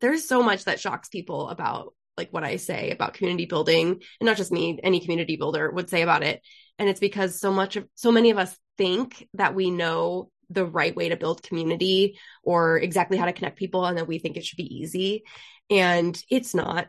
There's 0.00 0.28
so 0.28 0.42
much 0.42 0.64
that 0.64 0.80
shocks 0.80 1.08
people 1.08 1.48
about 1.48 1.94
like 2.16 2.32
what 2.32 2.44
I 2.44 2.56
say 2.56 2.90
about 2.90 3.14
community 3.14 3.46
building 3.46 4.00
and 4.20 4.26
not 4.26 4.36
just 4.36 4.52
me, 4.52 4.78
any 4.82 5.00
community 5.00 5.36
builder 5.36 5.70
would 5.70 5.90
say 5.90 6.02
about 6.02 6.22
it. 6.22 6.42
And 6.78 6.88
it's 6.88 7.00
because 7.00 7.38
so 7.38 7.52
much 7.52 7.76
of, 7.76 7.86
so 7.94 8.10
many 8.10 8.30
of 8.30 8.38
us 8.38 8.56
think 8.76 9.26
that 9.34 9.54
we 9.54 9.70
know 9.70 10.30
the 10.50 10.64
right 10.64 10.94
way 10.94 11.08
to 11.08 11.16
build 11.16 11.42
community 11.42 12.18
or 12.42 12.78
exactly 12.78 13.16
how 13.16 13.26
to 13.26 13.32
connect 13.32 13.58
people 13.58 13.84
and 13.84 13.98
that 13.98 14.08
we 14.08 14.18
think 14.18 14.36
it 14.36 14.44
should 14.44 14.56
be 14.56 14.76
easy 14.78 15.24
and 15.70 16.22
it's 16.30 16.54
not 16.54 16.88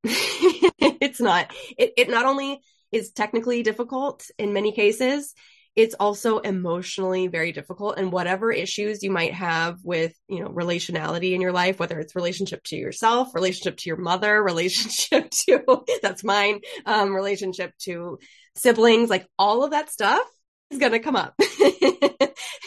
it's 0.04 1.20
not. 1.20 1.52
It, 1.76 1.92
it 1.96 2.10
not 2.10 2.26
only 2.26 2.60
is 2.92 3.10
technically 3.10 3.62
difficult 3.62 4.30
in 4.38 4.52
many 4.52 4.72
cases, 4.72 5.34
it's 5.76 5.94
also 5.98 6.38
emotionally 6.38 7.26
very 7.28 7.52
difficult 7.52 7.98
and 7.98 8.10
whatever 8.10 8.50
issues 8.50 9.02
you 9.02 9.10
might 9.10 9.34
have 9.34 9.78
with 9.84 10.12
you 10.28 10.40
know 10.40 10.48
relationality 10.48 11.34
in 11.34 11.40
your 11.40 11.52
life 11.52 11.78
whether 11.78 12.00
it's 12.00 12.16
relationship 12.16 12.64
to 12.64 12.74
yourself 12.74 13.32
relationship 13.32 13.76
to 13.76 13.88
your 13.88 13.96
mother 13.96 14.42
relationship 14.42 15.30
to 15.30 15.84
that's 16.02 16.24
mine 16.24 16.60
um, 16.84 17.14
relationship 17.14 17.72
to 17.78 18.18
siblings 18.56 19.08
like 19.08 19.28
all 19.38 19.62
of 19.62 19.70
that 19.70 19.88
stuff 19.88 20.26
is 20.70 20.78
going 20.78 20.92
to 20.92 20.98
come 20.98 21.16
up. 21.16 21.34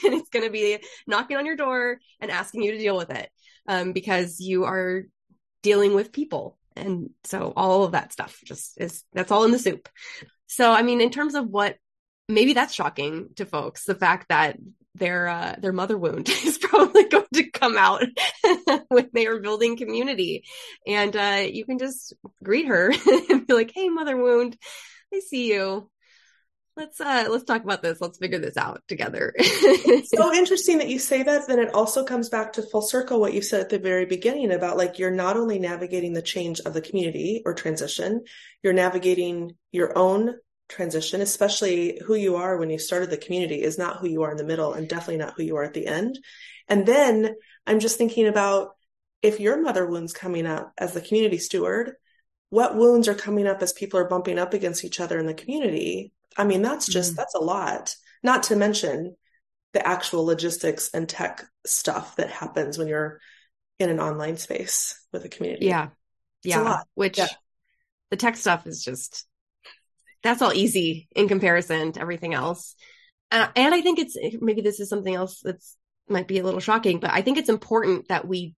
And 0.03 0.13
it's 0.13 0.29
going 0.29 0.45
to 0.45 0.51
be 0.51 0.79
knocking 1.07 1.37
on 1.37 1.45
your 1.45 1.55
door 1.55 1.99
and 2.19 2.31
asking 2.31 2.63
you 2.63 2.71
to 2.71 2.77
deal 2.77 2.97
with 2.97 3.11
it 3.11 3.29
um, 3.67 3.93
because 3.93 4.39
you 4.39 4.63
are 4.63 5.03
dealing 5.61 5.93
with 5.93 6.11
people. 6.11 6.57
And 6.75 7.11
so 7.23 7.53
all 7.55 7.83
of 7.83 7.91
that 7.91 8.13
stuff 8.13 8.39
just 8.43 8.79
is 8.79 9.03
that's 9.13 9.31
all 9.31 9.43
in 9.43 9.51
the 9.51 9.59
soup. 9.59 9.89
So 10.47 10.71
i 10.71 10.81
mean 10.81 11.01
in 11.01 11.11
terms 11.11 11.35
of 11.35 11.47
what 11.47 11.77
maybe 12.27 12.53
that's 12.53 12.73
shocking 12.73 13.29
to 13.35 13.45
folks 13.45 13.85
the 13.85 13.95
fact 13.95 14.27
that 14.29 14.57
their 14.95 15.27
uh, 15.27 15.55
their 15.59 15.71
mother 15.71 15.97
wound 15.97 16.27
is 16.45 16.57
probably 16.57 17.05
going 17.05 17.25
to 17.33 17.49
come 17.51 17.77
out 17.77 18.03
when 18.89 19.09
they 19.13 19.27
are 19.27 19.39
building 19.39 19.77
community. 19.77 20.43
And 20.85 21.15
uh, 21.15 21.45
you 21.49 21.65
can 21.65 21.79
just 21.79 22.13
greet 22.43 22.67
her 22.67 22.91
and 23.29 23.47
be 23.47 23.53
like 23.53 23.71
hey 23.73 23.89
mother 23.89 24.17
wound. 24.17 24.57
I 25.13 25.19
see 25.19 25.51
you 25.51 25.89
let's 26.77 27.01
uh 27.01 27.27
let's 27.29 27.43
talk 27.43 27.63
about 27.63 27.81
this 27.81 27.99
let's 27.99 28.17
figure 28.17 28.39
this 28.39 28.57
out 28.57 28.81
together 28.87 29.33
so 30.05 30.33
interesting 30.33 30.77
that 30.77 30.89
you 30.89 30.99
say 30.99 31.23
that 31.23 31.47
then 31.47 31.59
it 31.59 31.73
also 31.73 32.05
comes 32.05 32.29
back 32.29 32.53
to 32.53 32.61
full 32.61 32.81
circle 32.81 33.19
what 33.19 33.33
you 33.33 33.41
said 33.41 33.61
at 33.61 33.69
the 33.69 33.79
very 33.79 34.05
beginning 34.05 34.51
about 34.51 34.77
like 34.77 34.97
you're 34.97 35.11
not 35.11 35.37
only 35.37 35.59
navigating 35.59 36.13
the 36.13 36.21
change 36.21 36.59
of 36.61 36.73
the 36.73 36.81
community 36.81 37.41
or 37.45 37.53
transition 37.53 38.23
you're 38.63 38.73
navigating 38.73 39.55
your 39.71 39.97
own 39.97 40.35
transition, 40.71 41.21
especially 41.21 42.01
who 42.05 42.15
you 42.15 42.37
are 42.37 42.57
when 42.57 42.69
you 42.69 42.79
started 42.79 43.09
the 43.09 43.17
community 43.17 43.61
is 43.61 43.77
not 43.77 43.97
who 43.97 44.07
you 44.07 44.23
are 44.23 44.31
in 44.31 44.37
the 44.37 44.43
middle 44.43 44.73
and 44.73 44.87
definitely 44.87 45.17
not 45.17 45.33
who 45.35 45.43
you 45.43 45.57
are 45.57 45.63
at 45.63 45.73
the 45.73 45.85
end. 45.85 46.17
And 46.67 46.85
then 46.85 47.35
I'm 47.67 47.79
just 47.79 47.97
thinking 47.97 48.27
about 48.27 48.71
if 49.21 49.39
your 49.39 49.61
mother 49.61 49.85
wounds 49.85 50.13
coming 50.13 50.47
up 50.47 50.71
as 50.77 50.93
the 50.93 51.01
community 51.01 51.37
steward, 51.37 51.93
what 52.49 52.75
wounds 52.75 53.07
are 53.07 53.13
coming 53.13 53.45
up 53.45 53.61
as 53.61 53.73
people 53.73 53.99
are 53.99 54.07
bumping 54.07 54.39
up 54.39 54.53
against 54.53 54.83
each 54.83 54.99
other 54.99 55.19
in 55.19 55.27
the 55.27 55.33
community? 55.33 56.11
I 56.37 56.43
mean, 56.43 56.61
that's 56.61 56.87
just, 56.87 57.13
mm 57.13 57.15
that's 57.17 57.35
a 57.35 57.39
lot, 57.39 57.95
not 58.23 58.43
to 58.43 58.55
mention 58.55 59.15
the 59.73 59.85
actual 59.85 60.25
logistics 60.25 60.89
and 60.93 61.07
tech 61.07 61.45
stuff 61.65 62.15
that 62.17 62.29
happens 62.29 62.77
when 62.77 62.87
you're 62.87 63.19
in 63.79 63.89
an 63.89 63.99
online 63.99 64.37
space 64.37 64.99
with 65.11 65.25
a 65.25 65.29
community. 65.29 65.65
Yeah. 65.67 65.89
It's 66.43 66.55
yeah. 66.55 66.81
Which 66.95 67.17
yeah. 67.17 67.27
the 68.09 68.17
tech 68.17 68.35
stuff 68.35 68.67
is 68.67 68.83
just 68.83 69.25
that's 70.23 70.41
all 70.41 70.53
easy 70.53 71.07
in 71.15 71.27
comparison 71.27 71.93
to 71.93 72.01
everything 72.01 72.33
else. 72.33 72.75
Uh, 73.31 73.47
and 73.55 73.73
I 73.73 73.81
think 73.81 73.99
it's 73.99 74.17
maybe 74.39 74.61
this 74.61 74.79
is 74.79 74.89
something 74.89 75.13
else 75.13 75.39
that's 75.43 75.77
might 76.09 76.27
be 76.27 76.39
a 76.39 76.43
little 76.43 76.59
shocking, 76.59 76.99
but 76.99 77.11
I 77.11 77.21
think 77.21 77.37
it's 77.37 77.49
important 77.49 78.09
that 78.09 78.27
we 78.27 78.55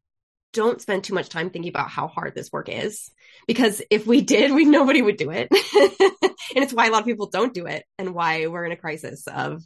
don't 0.53 0.81
spend 0.81 1.03
too 1.03 1.13
much 1.13 1.29
time 1.29 1.49
thinking 1.49 1.69
about 1.69 1.89
how 1.89 2.07
hard 2.07 2.33
this 2.35 2.51
work 2.51 2.69
is 2.69 3.11
because 3.47 3.81
if 3.89 4.07
we 4.07 4.21
did, 4.21 4.51
we 4.51 4.65
nobody 4.65 5.01
would 5.01 5.17
do 5.17 5.31
it. 5.31 5.47
and 6.55 6.63
it's 6.63 6.73
why 6.73 6.87
a 6.87 6.91
lot 6.91 7.01
of 7.01 7.07
people 7.07 7.29
don't 7.29 7.53
do 7.53 7.65
it 7.65 7.83
and 7.97 8.13
why 8.13 8.47
we're 8.47 8.65
in 8.65 8.71
a 8.71 8.77
crisis 8.77 9.27
of 9.27 9.63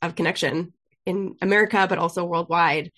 of 0.00 0.14
connection 0.14 0.72
in 1.04 1.34
America 1.42 1.86
but 1.88 1.98
also 1.98 2.24
worldwide. 2.24 2.92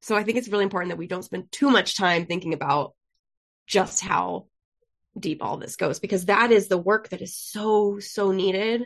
So 0.00 0.16
I 0.16 0.22
think 0.22 0.38
it's 0.38 0.48
really 0.48 0.64
important 0.64 0.90
that 0.90 0.98
we 0.98 1.06
don't 1.06 1.24
spend 1.24 1.52
too 1.52 1.70
much 1.70 1.96
time 1.96 2.26
thinking 2.26 2.54
about 2.54 2.94
just 3.66 4.00
how 4.00 4.46
deep 5.18 5.42
all 5.42 5.56
this 5.56 5.76
goes 5.76 5.98
because 5.98 6.26
that 6.26 6.50
is 6.52 6.68
the 6.68 6.78
work 6.78 7.08
that 7.10 7.20
is 7.20 7.36
so 7.36 7.98
so 7.98 8.30
needed 8.30 8.84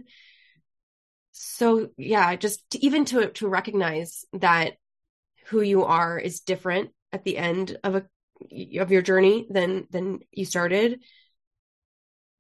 so 1.33 1.89
yeah 1.97 2.35
just 2.37 2.69
to, 2.71 2.85
even 2.85 3.05
to 3.05 3.31
to 3.31 3.49
recognize 3.49 4.25
that 4.33 4.75
who 5.47 5.61
you 5.61 5.85
are 5.85 6.19
is 6.19 6.41
different 6.41 6.91
at 7.13 7.25
the 7.25 7.39
end 7.39 7.77
of 7.85 7.95
a 7.95 8.05
of 8.81 8.91
your 8.91 9.03
journey 9.03 9.47
than 9.51 9.87
than 9.91 10.21
you 10.33 10.45
started 10.45 11.01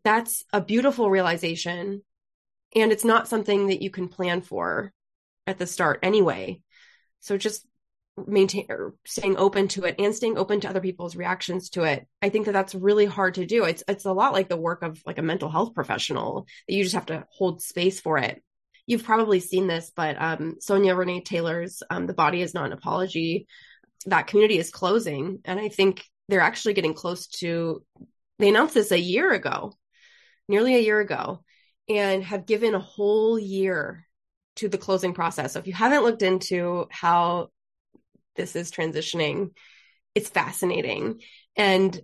that's 0.04 0.44
a 0.52 0.60
beautiful 0.60 1.10
realization. 1.10 2.02
And 2.74 2.92
it's 2.92 3.04
not 3.04 3.28
something 3.28 3.68
that 3.68 3.82
you 3.82 3.90
can 3.90 4.08
plan 4.08 4.42
for 4.42 4.92
at 5.46 5.58
the 5.58 5.66
start 5.66 6.00
anyway. 6.02 6.60
So 7.20 7.36
just 7.36 7.66
maintain 8.26 8.66
or 8.68 8.94
staying 9.06 9.36
open 9.38 9.68
to 9.68 9.84
it 9.84 9.96
and 9.98 10.14
staying 10.14 10.36
open 10.36 10.60
to 10.60 10.68
other 10.68 10.80
people's 10.80 11.16
reactions 11.16 11.70
to 11.70 11.84
it. 11.84 12.06
I 12.20 12.28
think 12.28 12.46
that 12.46 12.52
that's 12.52 12.74
really 12.74 13.06
hard 13.06 13.34
to 13.34 13.46
do. 13.46 13.64
It's 13.64 13.82
it's 13.88 14.04
a 14.04 14.12
lot 14.12 14.32
like 14.32 14.48
the 14.48 14.56
work 14.56 14.82
of 14.82 15.00
like 15.06 15.18
a 15.18 15.22
mental 15.22 15.50
health 15.50 15.74
professional 15.74 16.46
that 16.68 16.74
you 16.74 16.82
just 16.82 16.94
have 16.94 17.06
to 17.06 17.24
hold 17.30 17.62
space 17.62 18.00
for 18.00 18.18
it. 18.18 18.42
You've 18.86 19.04
probably 19.04 19.40
seen 19.40 19.66
this 19.66 19.92
but 19.94 20.20
um, 20.20 20.56
sonya 20.60 20.94
renee 20.94 21.20
taylor's 21.20 21.82
um, 21.88 22.06
the 22.06 22.14
body 22.14 22.42
is 22.42 22.52
not 22.52 22.66
an 22.66 22.72
apology 22.72 23.46
that 24.04 24.26
community 24.26 24.58
is 24.58 24.70
closing 24.70 25.40
and 25.44 25.60
i 25.60 25.68
think 25.68 26.04
they're 26.28 26.40
actually 26.40 26.74
getting 26.74 26.94
close 26.94 27.26
to 27.26 27.82
they 28.38 28.48
announced 28.48 28.74
this 28.74 28.92
a 28.92 28.98
year 28.98 29.32
ago 29.32 29.72
nearly 30.48 30.74
a 30.74 30.80
year 30.80 31.00
ago 31.00 31.42
and 31.88 32.24
have 32.24 32.46
given 32.46 32.74
a 32.74 32.80
whole 32.80 33.38
year 33.38 34.06
to 34.56 34.68
the 34.68 34.78
closing 34.78 35.14
process 35.14 35.52
so 35.52 35.58
if 35.58 35.66
you 35.66 35.72
haven't 35.72 36.04
looked 36.04 36.22
into 36.22 36.86
how 36.90 37.48
this 38.36 38.56
is 38.56 38.70
transitioning. 38.70 39.50
It's 40.14 40.28
fascinating. 40.28 41.20
And 41.56 41.98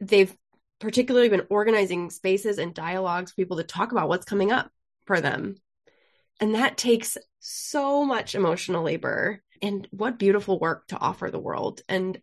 they've 0.00 0.34
particularly 0.80 1.28
been 1.28 1.46
organizing 1.50 2.10
spaces 2.10 2.58
and 2.58 2.74
dialogues 2.74 3.30
for 3.30 3.36
people 3.36 3.56
to 3.58 3.64
talk 3.64 3.92
about 3.92 4.08
what's 4.08 4.24
coming 4.24 4.52
up 4.52 4.70
for 5.06 5.20
them. 5.20 5.56
And 6.40 6.54
that 6.54 6.76
takes 6.76 7.16
so 7.38 8.04
much 8.04 8.34
emotional 8.34 8.82
labor. 8.82 9.42
And 9.62 9.86
what 9.90 10.18
beautiful 10.18 10.58
work 10.58 10.88
to 10.88 10.98
offer 10.98 11.30
the 11.30 11.38
world. 11.38 11.80
And 11.88 12.20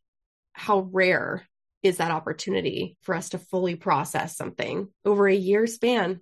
how 0.54 0.80
rare 0.92 1.48
is 1.82 1.98
that 1.98 2.12
opportunity 2.12 2.98
for 3.02 3.16
us 3.16 3.30
to 3.30 3.40
fully 3.40 3.76
process 3.76 4.36
something 4.36 4.90
over 5.06 5.28
a 5.28 5.36
year 5.36 5.66
span? 5.66 6.20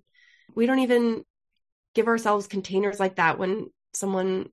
We 0.54 0.66
don't 0.66 0.78
even 0.78 1.24
give 1.94 2.06
ourselves 2.06 2.46
containers 2.46 3.00
like 3.00 3.16
that 3.16 3.38
when 3.38 3.66
someone 3.92 4.50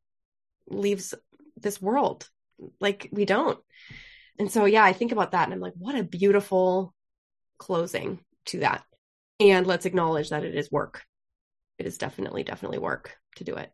leaves 0.68 1.14
this 1.58 1.80
world 1.80 2.28
like 2.80 3.10
we 3.12 3.26
don't. 3.26 3.60
And 4.40 4.52
so, 4.52 4.66
yeah, 4.66 4.84
I 4.84 4.94
think 4.94 5.12
about 5.12 5.32
that 5.32 5.46
and 5.46 5.54
I'm 5.54 5.60
like, 5.60 5.74
what 5.78 5.96
a 5.96 6.04
beautiful 6.04 6.94
closing 7.58 8.20
to 8.48 8.60
that. 8.60 8.84
And 9.40 9.68
let's 9.68 9.86
acknowledge 9.86 10.30
that 10.30 10.44
it 10.44 10.56
is 10.56 10.72
work. 10.72 11.04
It 11.78 11.86
is 11.86 11.98
definitely, 11.98 12.44
definitely 12.44 12.80
work 12.80 13.16
to 13.36 13.44
do 13.44 13.56
it. 13.56 13.72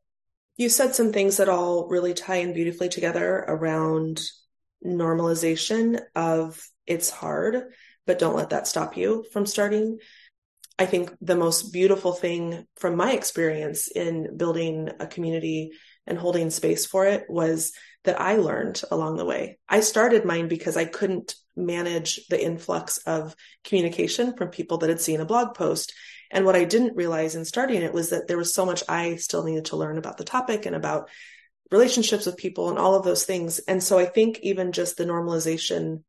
You 0.62 0.69
said 0.69 0.93
some 0.93 1.12
things 1.12 1.38
that 1.38 1.50
all 1.50 1.88
really 1.88 2.13
tie 2.13 2.36
in 2.36 2.54
beautifully 2.54 2.88
together 2.88 3.43
around 3.47 4.21
normalization 4.86 6.00
of 6.15 6.63
it's 6.86 7.10
hard, 7.10 7.63
but 8.06 8.19
don't 8.19 8.36
let 8.36 8.52
that 8.52 8.67
stop 8.67 8.95
you 8.95 9.26
from 9.34 9.47
starting. 9.47 9.97
I 10.78 10.86
think 10.86 11.15
the 11.19 11.36
most 11.36 11.74
beautiful 11.74 12.13
thing 12.13 12.67
from 12.76 12.95
my 12.95 13.13
experience 13.13 13.88
in 13.88 14.38
building 14.38 14.91
a 15.00 15.08
community 15.08 15.71
and 16.06 16.15
holding 16.15 16.52
space 16.52 16.86
for 16.86 17.08
it 17.08 17.26
was 17.28 17.71
that 18.04 18.21
I 18.21 18.36
learned 18.36 18.84
along 18.91 19.17
the 19.17 19.26
way. 19.26 19.58
I 19.67 19.80
started 19.80 20.26
mine 20.26 20.47
because 20.47 20.78
I 20.78 20.86
couldn't 20.86 21.34
manage 21.56 22.28
the 22.28 22.39
influx 22.39 23.00
of 23.00 23.36
communication 23.63 24.38
from 24.38 24.50
people 24.50 24.78
that 24.78 24.89
had 24.91 25.02
seen 25.02 25.21
a 25.21 25.26
blog 25.26 25.56
post. 25.56 25.91
And 26.32 26.46
what 26.46 26.56
I 26.56 26.63
didn't 26.63 26.96
realize 26.96 27.36
in 27.36 27.46
starting 27.46 27.82
it 27.82 27.94
was 27.94 28.10
that 28.10 28.28
there 28.28 28.38
was 28.38 28.54
so 28.54 28.65
much 28.65 28.84
I 28.88 29.17
still 29.17 29.44
needed 29.44 29.65
to 29.65 29.78
learn 29.78 29.98
about 29.98 30.17
the 30.17 30.24
topic 30.24 30.65
and 30.65 30.76
about 30.76 31.10
relationships 31.70 32.26
with 32.26 32.38
people 32.38 32.70
and 32.70 32.78
all 32.80 32.96
of 32.96 33.04
those 33.04 33.26
things. 33.26 33.60
And 33.60 33.84
so 33.84 33.98
I 33.98 34.06
think 34.06 34.39
even 34.41 34.72
just 34.72 34.98
the 34.98 35.06
normalization 35.06 36.04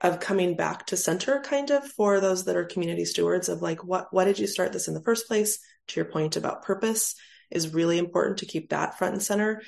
of 0.00 0.20
coming 0.20 0.56
back 0.56 0.86
to 0.86 0.96
center 0.96 1.40
kind 1.40 1.70
of 1.70 1.86
for 1.92 2.20
those 2.20 2.44
that 2.44 2.56
are 2.56 2.64
community 2.64 3.04
stewards 3.04 3.48
of 3.48 3.62
like 3.62 3.82
what 3.82 4.08
why 4.10 4.26
did 4.26 4.38
you 4.38 4.46
start 4.46 4.70
this 4.70 4.88
in 4.88 4.94
the 4.94 5.02
first 5.02 5.26
place 5.26 5.58
to 5.88 5.98
your 5.98 6.04
point 6.04 6.36
about 6.36 6.62
purpose 6.62 7.14
is 7.50 7.72
really 7.72 7.96
important 7.96 8.36
to 8.38 8.44
keep 8.44 8.68
that 8.68 8.98
front 8.98 9.14
and 9.14 9.22
center 9.22 9.62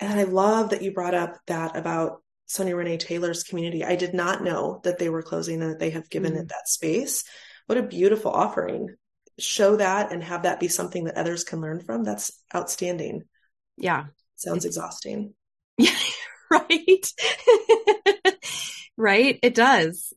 and 0.00 0.18
I 0.18 0.24
love 0.24 0.70
that 0.70 0.82
you 0.82 0.92
brought 0.92 1.14
up 1.14 1.38
that 1.46 1.76
about 1.76 2.22
Sonya 2.46 2.76
Renee 2.76 2.96
Taylor's 2.96 3.42
community. 3.42 3.84
I 3.84 3.96
did 3.96 4.14
not 4.14 4.42
know 4.42 4.80
that 4.84 4.98
they 4.98 5.10
were 5.10 5.22
closing 5.22 5.60
and 5.60 5.72
that 5.72 5.78
they 5.78 5.90
have 5.90 6.08
given 6.08 6.32
mm. 6.32 6.40
it 6.40 6.48
that 6.48 6.68
space. 6.68 7.24
What 7.66 7.78
a 7.78 7.82
beautiful 7.82 8.30
offering. 8.30 8.94
Show 9.38 9.76
that 9.76 10.12
and 10.12 10.22
have 10.22 10.42
that 10.42 10.60
be 10.60 10.68
something 10.68 11.04
that 11.04 11.16
others 11.16 11.44
can 11.44 11.60
learn 11.60 11.80
from. 11.80 12.04
That's 12.04 12.32
outstanding. 12.54 13.24
Yeah. 13.76 14.06
Sounds 14.36 14.64
it's, 14.64 14.76
exhausting. 14.76 15.34
Yeah, 15.76 15.90
right. 16.50 17.12
right. 18.96 19.38
It 19.42 19.54
does. 19.54 20.12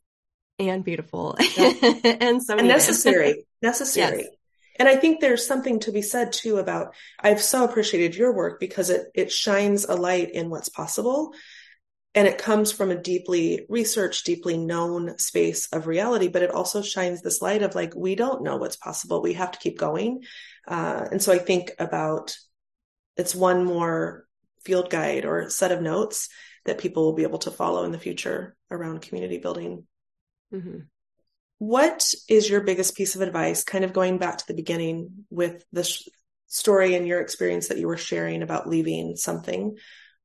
And 0.59 0.83
beautiful. 0.83 1.35
Yeah. 1.57 1.73
and 2.03 2.43
so 2.43 2.57
and 2.57 2.67
necessary. 2.67 3.45
necessary. 3.61 4.19
Yes. 4.19 4.29
And 4.79 4.87
I 4.87 4.95
think 4.95 5.19
there's 5.19 5.45
something 5.45 5.79
to 5.81 5.91
be 5.91 6.01
said 6.01 6.33
too 6.33 6.57
about 6.57 6.95
I've 7.19 7.41
so 7.41 7.63
appreciated 7.63 8.15
your 8.15 8.33
work 8.33 8.59
because 8.59 8.89
it 8.89 9.07
it 9.13 9.31
shines 9.31 9.85
a 9.85 9.95
light 9.95 10.31
in 10.31 10.49
what's 10.49 10.69
possible. 10.69 11.33
And 12.13 12.27
it 12.27 12.37
comes 12.37 12.71
from 12.71 12.91
a 12.91 13.01
deeply 13.01 13.65
researched, 13.69 14.25
deeply 14.25 14.57
known 14.57 15.17
space 15.17 15.67
of 15.71 15.87
reality, 15.87 16.27
but 16.27 16.41
it 16.41 16.51
also 16.51 16.81
shines 16.81 17.21
this 17.21 17.41
light 17.41 17.63
of 17.63 17.73
like, 17.73 17.95
we 17.95 18.15
don't 18.15 18.43
know 18.43 18.57
what's 18.57 18.75
possible. 18.75 19.21
We 19.21 19.33
have 19.33 19.51
to 19.51 19.59
keep 19.59 19.77
going. 19.77 20.23
Uh, 20.67 21.07
and 21.11 21.21
so 21.21 21.31
I 21.31 21.37
think 21.37 21.71
about 21.79 22.35
it's 23.15 23.33
one 23.33 23.63
more 23.63 24.25
field 24.63 24.89
guide 24.89 25.25
or 25.25 25.49
set 25.49 25.71
of 25.71 25.81
notes 25.81 26.27
that 26.65 26.77
people 26.77 27.03
will 27.03 27.13
be 27.13 27.23
able 27.23 27.39
to 27.39 27.51
follow 27.51 27.85
in 27.85 27.91
the 27.91 27.99
future 27.99 28.55
around 28.69 29.01
community 29.01 29.37
building. 29.37 29.85
Mm-hmm. 30.53 30.79
What 31.59 32.13
is 32.27 32.49
your 32.49 32.61
biggest 32.61 32.95
piece 32.95 33.15
of 33.15 33.21
advice, 33.21 33.63
kind 33.63 33.85
of 33.85 33.93
going 33.93 34.17
back 34.17 34.37
to 34.37 34.47
the 34.47 34.53
beginning 34.53 35.25
with 35.29 35.63
the 35.71 35.83
sh- 35.83 36.07
story 36.47 36.95
and 36.95 37.07
your 37.07 37.21
experience 37.21 37.69
that 37.69 37.77
you 37.77 37.87
were 37.87 37.97
sharing 37.97 38.41
about 38.41 38.67
leaving 38.67 39.15
something? 39.15 39.77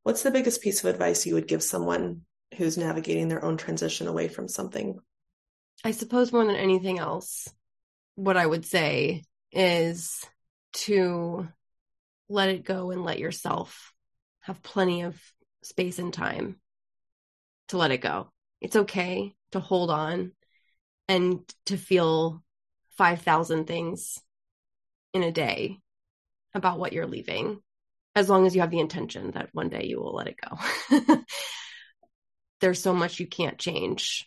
What's 0.07 0.23
the 0.23 0.31
biggest 0.31 0.62
piece 0.62 0.85
of 0.85 0.88
advice 0.88 1.27
you 1.27 1.35
would 1.35 1.49
give 1.49 1.64
someone 1.64 2.21
who's 2.57 2.79
navigating 2.79 3.27
their 3.27 3.45
own 3.45 3.57
transition 3.57 4.07
away 4.07 4.29
from 4.29 4.47
something? 4.47 5.01
I 5.83 5.90
suppose 5.90 6.33
more 6.33 6.45
than 6.45 6.55
anything 6.55 7.01
else, 7.01 7.53
what 8.14 8.37
I 8.37 8.47
would 8.47 8.64
say 8.64 9.25
is 9.51 10.25
to 10.75 11.49
let 12.29 12.51
it 12.51 12.64
go 12.64 12.92
and 12.92 13.05
let 13.05 13.19
yourself 13.19 13.92
have 14.42 14.62
plenty 14.62 15.03
of 15.03 15.21
space 15.64 15.99
and 15.99 16.14
time 16.14 16.61
to 17.71 17.77
let 17.77 17.90
it 17.90 17.99
go. 18.01 18.31
It's 18.61 18.77
okay 18.77 19.35
to 19.51 19.59
hold 19.59 19.90
on 19.90 20.31
and 21.09 21.40
to 21.64 21.77
feel 21.77 22.45
5,000 22.97 23.66
things 23.66 24.23
in 25.12 25.25
a 25.25 25.33
day 25.33 25.81
about 26.55 26.79
what 26.79 26.92
you're 26.92 27.09
leaving 27.09 27.61
as 28.16 28.31
long 28.31 28.46
as 28.46 28.55
you 28.55 28.62
have 28.62 28.70
the 28.70 28.81
intention 28.81 29.31
that 29.33 29.50
one 29.52 29.68
day 29.68 29.85
you 29.85 30.00
will 30.00 30.14
let 30.14 30.26
it 30.26 30.37
go. 30.40 31.18
There's 32.61 32.83
so 32.83 32.94
much 32.94 33.20
you 33.20 33.26
can't 33.26 33.59
change, 33.59 34.26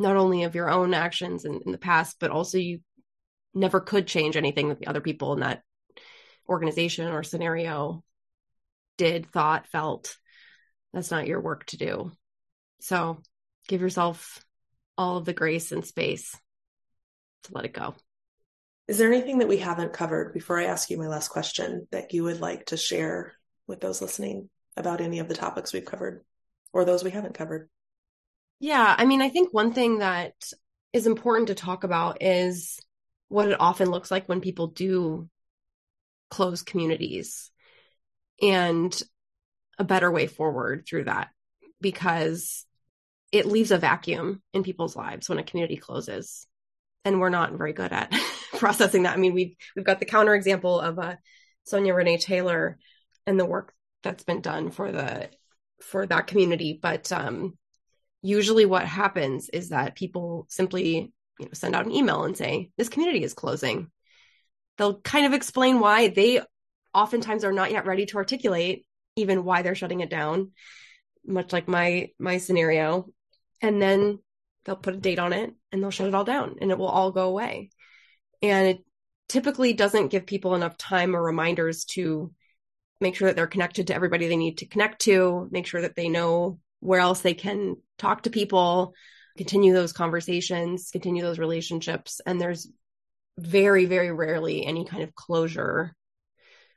not 0.00 0.16
only 0.16 0.42
of 0.42 0.56
your 0.56 0.68
own 0.68 0.92
actions 0.92 1.44
in, 1.44 1.60
in, 1.64 1.70
the 1.70 1.78
past, 1.78 2.16
but 2.18 2.32
also 2.32 2.58
you 2.58 2.80
never 3.54 3.80
could 3.80 4.08
change 4.08 4.36
anything 4.36 4.68
that 4.68 4.80
the 4.80 4.88
other 4.88 5.00
people 5.00 5.32
in 5.32 5.40
that 5.40 5.62
organization 6.48 7.06
or 7.06 7.22
scenario 7.22 8.02
did, 8.98 9.30
thought, 9.30 9.68
felt. 9.68 10.16
That's 10.92 11.12
not 11.12 11.28
your 11.28 11.40
work 11.40 11.66
to 11.66 11.76
do. 11.76 12.10
So 12.80 13.22
give 13.68 13.80
yourself 13.80 14.44
all 14.98 15.18
of 15.18 15.24
the 15.24 15.32
grace 15.32 15.70
and 15.70 15.86
space 15.86 16.36
to 17.44 17.52
let 17.54 17.64
it 17.64 17.72
go. 17.72 17.94
Is 18.86 18.98
there 18.98 19.12
anything 19.12 19.38
that 19.38 19.48
we 19.48 19.58
haven't 19.58 19.94
covered 19.94 20.34
before 20.34 20.58
I 20.58 20.64
ask 20.64 20.90
you 20.90 20.98
my 20.98 21.06
last 21.06 21.28
question 21.28 21.88
that 21.90 22.12
you 22.12 22.24
would 22.24 22.40
like 22.40 22.66
to 22.66 22.76
share 22.76 23.32
with 23.66 23.80
those 23.80 24.02
listening 24.02 24.50
about 24.76 25.00
any 25.00 25.20
of 25.20 25.28
the 25.28 25.34
topics 25.34 25.72
we've 25.72 25.84
covered 25.84 26.24
or 26.72 26.84
those 26.84 27.02
we 27.02 27.10
haven't 27.10 27.34
covered? 27.34 27.70
Yeah, 28.60 28.94
I 28.96 29.06
mean, 29.06 29.22
I 29.22 29.30
think 29.30 29.52
one 29.52 29.72
thing 29.72 29.98
that 29.98 30.34
is 30.92 31.06
important 31.06 31.48
to 31.48 31.54
talk 31.54 31.84
about 31.84 32.22
is 32.22 32.78
what 33.28 33.48
it 33.48 33.60
often 33.60 33.90
looks 33.90 34.10
like 34.10 34.28
when 34.28 34.40
people 34.40 34.68
do 34.68 35.28
close 36.30 36.62
communities 36.62 37.50
and 38.42 39.02
a 39.78 39.84
better 39.84 40.10
way 40.10 40.26
forward 40.26 40.84
through 40.86 41.04
that 41.04 41.28
because 41.80 42.66
it 43.32 43.46
leaves 43.46 43.70
a 43.70 43.78
vacuum 43.78 44.42
in 44.52 44.62
people's 44.62 44.94
lives 44.94 45.28
when 45.28 45.38
a 45.38 45.44
community 45.44 45.76
closes 45.76 46.46
and 47.04 47.20
we're 47.20 47.28
not 47.28 47.52
very 47.52 47.72
good 47.72 47.92
at 47.92 48.12
processing 48.58 49.04
that. 49.04 49.14
I 49.14 49.16
mean, 49.16 49.34
we've 49.34 49.56
we've 49.76 49.84
got 49.84 50.00
the 50.00 50.06
counterexample 50.06 50.82
of 50.82 50.98
uh, 50.98 51.16
Sonya 51.64 51.94
Renee 51.94 52.18
Taylor 52.18 52.78
and 53.26 53.38
the 53.38 53.44
work 53.44 53.72
that's 54.02 54.24
been 54.24 54.40
done 54.40 54.70
for 54.70 54.92
the 54.92 55.30
for 55.80 56.06
that 56.06 56.26
community, 56.26 56.78
but 56.80 57.10
um, 57.12 57.58
usually 58.22 58.64
what 58.64 58.86
happens 58.86 59.48
is 59.48 59.70
that 59.70 59.96
people 59.96 60.46
simply 60.48 61.12
you 61.38 61.46
know 61.46 61.52
send 61.52 61.74
out 61.74 61.86
an 61.86 61.92
email 61.92 62.24
and 62.24 62.36
say 62.36 62.70
this 62.76 62.88
community 62.88 63.22
is 63.22 63.34
closing. 63.34 63.90
They'll 64.78 65.00
kind 65.00 65.26
of 65.26 65.34
explain 65.34 65.78
why 65.78 66.08
they 66.08 66.40
oftentimes 66.92 67.44
are 67.44 67.52
not 67.52 67.70
yet 67.70 67.86
ready 67.86 68.06
to 68.06 68.16
articulate 68.16 68.86
even 69.16 69.44
why 69.44 69.62
they're 69.62 69.74
shutting 69.74 70.00
it 70.00 70.10
down, 70.10 70.52
much 71.24 71.52
like 71.52 71.68
my 71.68 72.10
my 72.18 72.38
scenario, 72.38 73.06
and 73.60 73.80
then 73.80 74.18
they'll 74.64 74.76
put 74.76 74.94
a 74.94 74.98
date 74.98 75.18
on 75.18 75.32
it 75.32 75.52
and 75.72 75.82
they'll 75.82 75.90
shut 75.90 76.08
it 76.08 76.14
all 76.14 76.24
down 76.24 76.56
and 76.60 76.70
it 76.70 76.78
will 76.78 76.88
all 76.88 77.12
go 77.12 77.28
away. 77.28 77.70
And 78.42 78.68
it 78.68 78.84
typically 79.28 79.72
doesn't 79.72 80.08
give 80.08 80.26
people 80.26 80.54
enough 80.54 80.76
time 80.76 81.16
or 81.16 81.22
reminders 81.22 81.84
to 81.84 82.32
make 83.00 83.16
sure 83.16 83.28
that 83.28 83.36
they're 83.36 83.46
connected 83.46 83.88
to 83.88 83.94
everybody 83.94 84.28
they 84.28 84.36
need 84.36 84.58
to 84.58 84.66
connect 84.66 85.02
to, 85.02 85.48
make 85.50 85.66
sure 85.66 85.82
that 85.82 85.96
they 85.96 86.08
know 86.08 86.58
where 86.80 87.00
else 87.00 87.20
they 87.20 87.34
can 87.34 87.76
talk 87.98 88.22
to 88.22 88.30
people, 88.30 88.94
continue 89.36 89.72
those 89.72 89.92
conversations, 89.92 90.90
continue 90.90 91.22
those 91.22 91.38
relationships. 91.38 92.20
And 92.24 92.40
there's 92.40 92.68
very, 93.38 93.86
very 93.86 94.12
rarely 94.12 94.64
any 94.64 94.84
kind 94.84 95.02
of 95.02 95.14
closure 95.14 95.94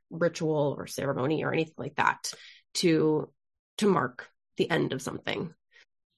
ritual 0.10 0.76
or 0.78 0.88
ceremony 0.88 1.44
or 1.44 1.54
anything 1.54 1.76
like 1.78 1.96
that 1.96 2.34
to 2.76 3.32
to 3.78 3.88
mark 3.88 4.28
the 4.56 4.70
end 4.70 4.94
of 4.94 5.02
something. 5.02 5.54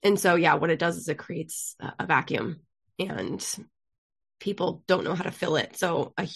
And 0.04 0.20
so 0.20 0.36
yeah, 0.36 0.56
what 0.56 0.70
it 0.70 0.80
does 0.80 0.98
is 0.98 1.08
it 1.10 1.18
creates 1.18 1.76
a 1.80 2.06
vacuum 2.06 2.62
and 2.98 3.46
people 4.40 4.84
don't 4.88 5.04
know 5.04 5.16
how 5.16 5.24
to 5.24 5.32
fill 5.32 5.58
it. 5.58 5.78
So 5.78 6.14
a, 6.18 6.28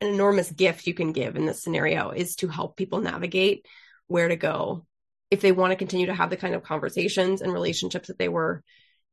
an 0.00 0.08
enormous 0.08 0.50
gift 0.50 0.86
you 0.86 0.94
can 0.94 1.12
give 1.12 1.36
in 1.36 1.46
this 1.46 1.62
scenario 1.62 2.10
is 2.10 2.36
to 2.36 2.48
help 2.48 2.76
people 2.76 3.00
navigate 3.00 3.66
where 4.06 4.28
to 4.28 4.36
go 4.36 4.86
if 5.30 5.40
they 5.40 5.52
want 5.52 5.70
to 5.70 5.76
continue 5.76 6.06
to 6.06 6.14
have 6.14 6.30
the 6.30 6.36
kind 6.36 6.54
of 6.54 6.62
conversations 6.62 7.40
and 7.40 7.52
relationships 7.52 8.08
that 8.08 8.18
they 8.18 8.28
were 8.28 8.62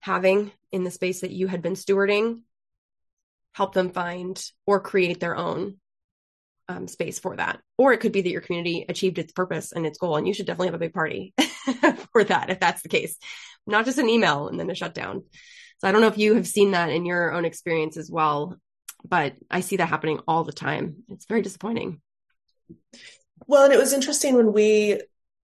having 0.02 0.52
in 0.72 0.84
the 0.84 0.92
space 0.92 1.22
that 1.22 1.32
you 1.32 1.48
had 1.48 1.62
been 1.62 1.74
stewarding 1.74 2.42
help 3.54 3.74
them 3.74 3.90
find 3.90 4.42
or 4.66 4.80
create 4.80 5.20
their 5.20 5.36
own 5.36 5.78
um, 6.70 6.88
space 6.88 7.20
for 7.20 7.36
that. 7.36 7.60
Or 7.78 7.92
it 7.92 8.00
could 8.00 8.12
be 8.12 8.22
that 8.22 8.30
your 8.30 8.42
community 8.42 8.86
achieved 8.88 9.18
its 9.18 9.34
purpose 9.34 9.74
and 9.74 9.86
its 9.86 9.98
goal, 9.98 10.16
and 10.16 10.28
you 10.28 10.34
should 10.34 10.46
definitely 10.46 10.68
have 10.68 10.76
a 10.76 10.80
big 10.80 10.94
party 10.94 11.34
for 12.14 12.24
that 12.24 12.50
if 12.50 12.60
that's 12.60 12.84
the 12.84 12.90
case, 12.90 13.18
not 13.68 13.86
just 13.86 13.98
an 13.98 14.08
email 14.08 14.48
and 14.48 14.60
then 14.60 14.70
a 14.70 14.76
shutdown. 14.76 15.24
So 15.80 15.88
I 15.88 15.92
don't 15.92 16.02
know 16.02 16.08
if 16.08 16.18
you 16.18 16.36
have 16.36 16.48
seen 16.48 16.72
that 16.72 16.90
in 16.90 17.06
your 17.06 17.34
own 17.34 17.44
experience 17.44 17.98
as 17.98 18.10
well, 18.10 18.58
but 19.04 19.34
I 19.50 19.62
see 19.62 19.78
that 19.78 19.88
happening 19.88 20.20
all 20.28 20.44
the 20.44 20.54
time. 20.54 20.98
It's 21.10 21.26
very 21.26 21.42
disappointing. 21.42 22.02
Well, 23.48 23.64
and 23.64 23.74
it 23.74 23.80
was 23.80 23.94
interesting 23.94 24.36
when 24.36 24.54
we 24.54 25.02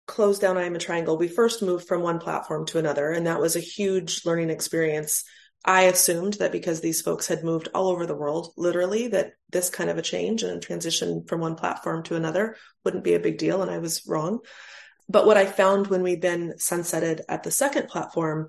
closed 0.07 0.41
down 0.41 0.57
I 0.57 0.65
Am 0.65 0.75
a 0.75 0.79
Triangle, 0.79 1.19
we 1.19 1.29
first 1.29 1.63
moved 1.63 1.87
from 1.87 2.03
one 2.03 2.19
platform 2.19 2.67
to 2.67 2.79
another, 2.79 3.11
and 3.11 3.27
that 3.27 3.41
was 3.41 3.57
a 3.57 3.61
huge 3.61 4.25
learning 4.25 4.51
experience 4.51 5.25
I 5.65 5.83
assumed 5.83 6.35
that 6.35 6.53
because 6.53 6.81
these 6.81 7.03
folks 7.03 7.27
had 7.27 7.45
moved 7.45 7.69
all 7.75 7.89
over 7.89 8.07
the 8.07 8.17
world, 8.17 8.53
literally, 8.57 9.09
that 9.09 9.33
this 9.51 9.69
kind 9.69 9.91
of 9.91 9.99
a 9.99 10.03
change 10.03 10.43
and 10.43 10.63
transition 10.63 11.25
from 11.27 11.41
one 11.41 11.55
platform 11.55 12.03
to 12.05 12.17
another 12.17 12.57
wouldn't 12.85 13.05
be 13.05 13.15
a 13.15 13.21
big 13.21 13.37
deal. 13.37 13.61
And 13.61 13.71
I 13.71 13.79
was 13.79 14.07
wrong. 14.07 14.41
But 15.09 15.27
what 15.27 15.37
I 15.37 15.45
found 15.45 15.89
when 15.89 16.03
we 16.03 16.15
then 16.15 16.55
sunsetted 16.57 17.21
at 17.29 17.43
the 17.43 17.51
second 17.51 17.89
platform, 17.89 18.47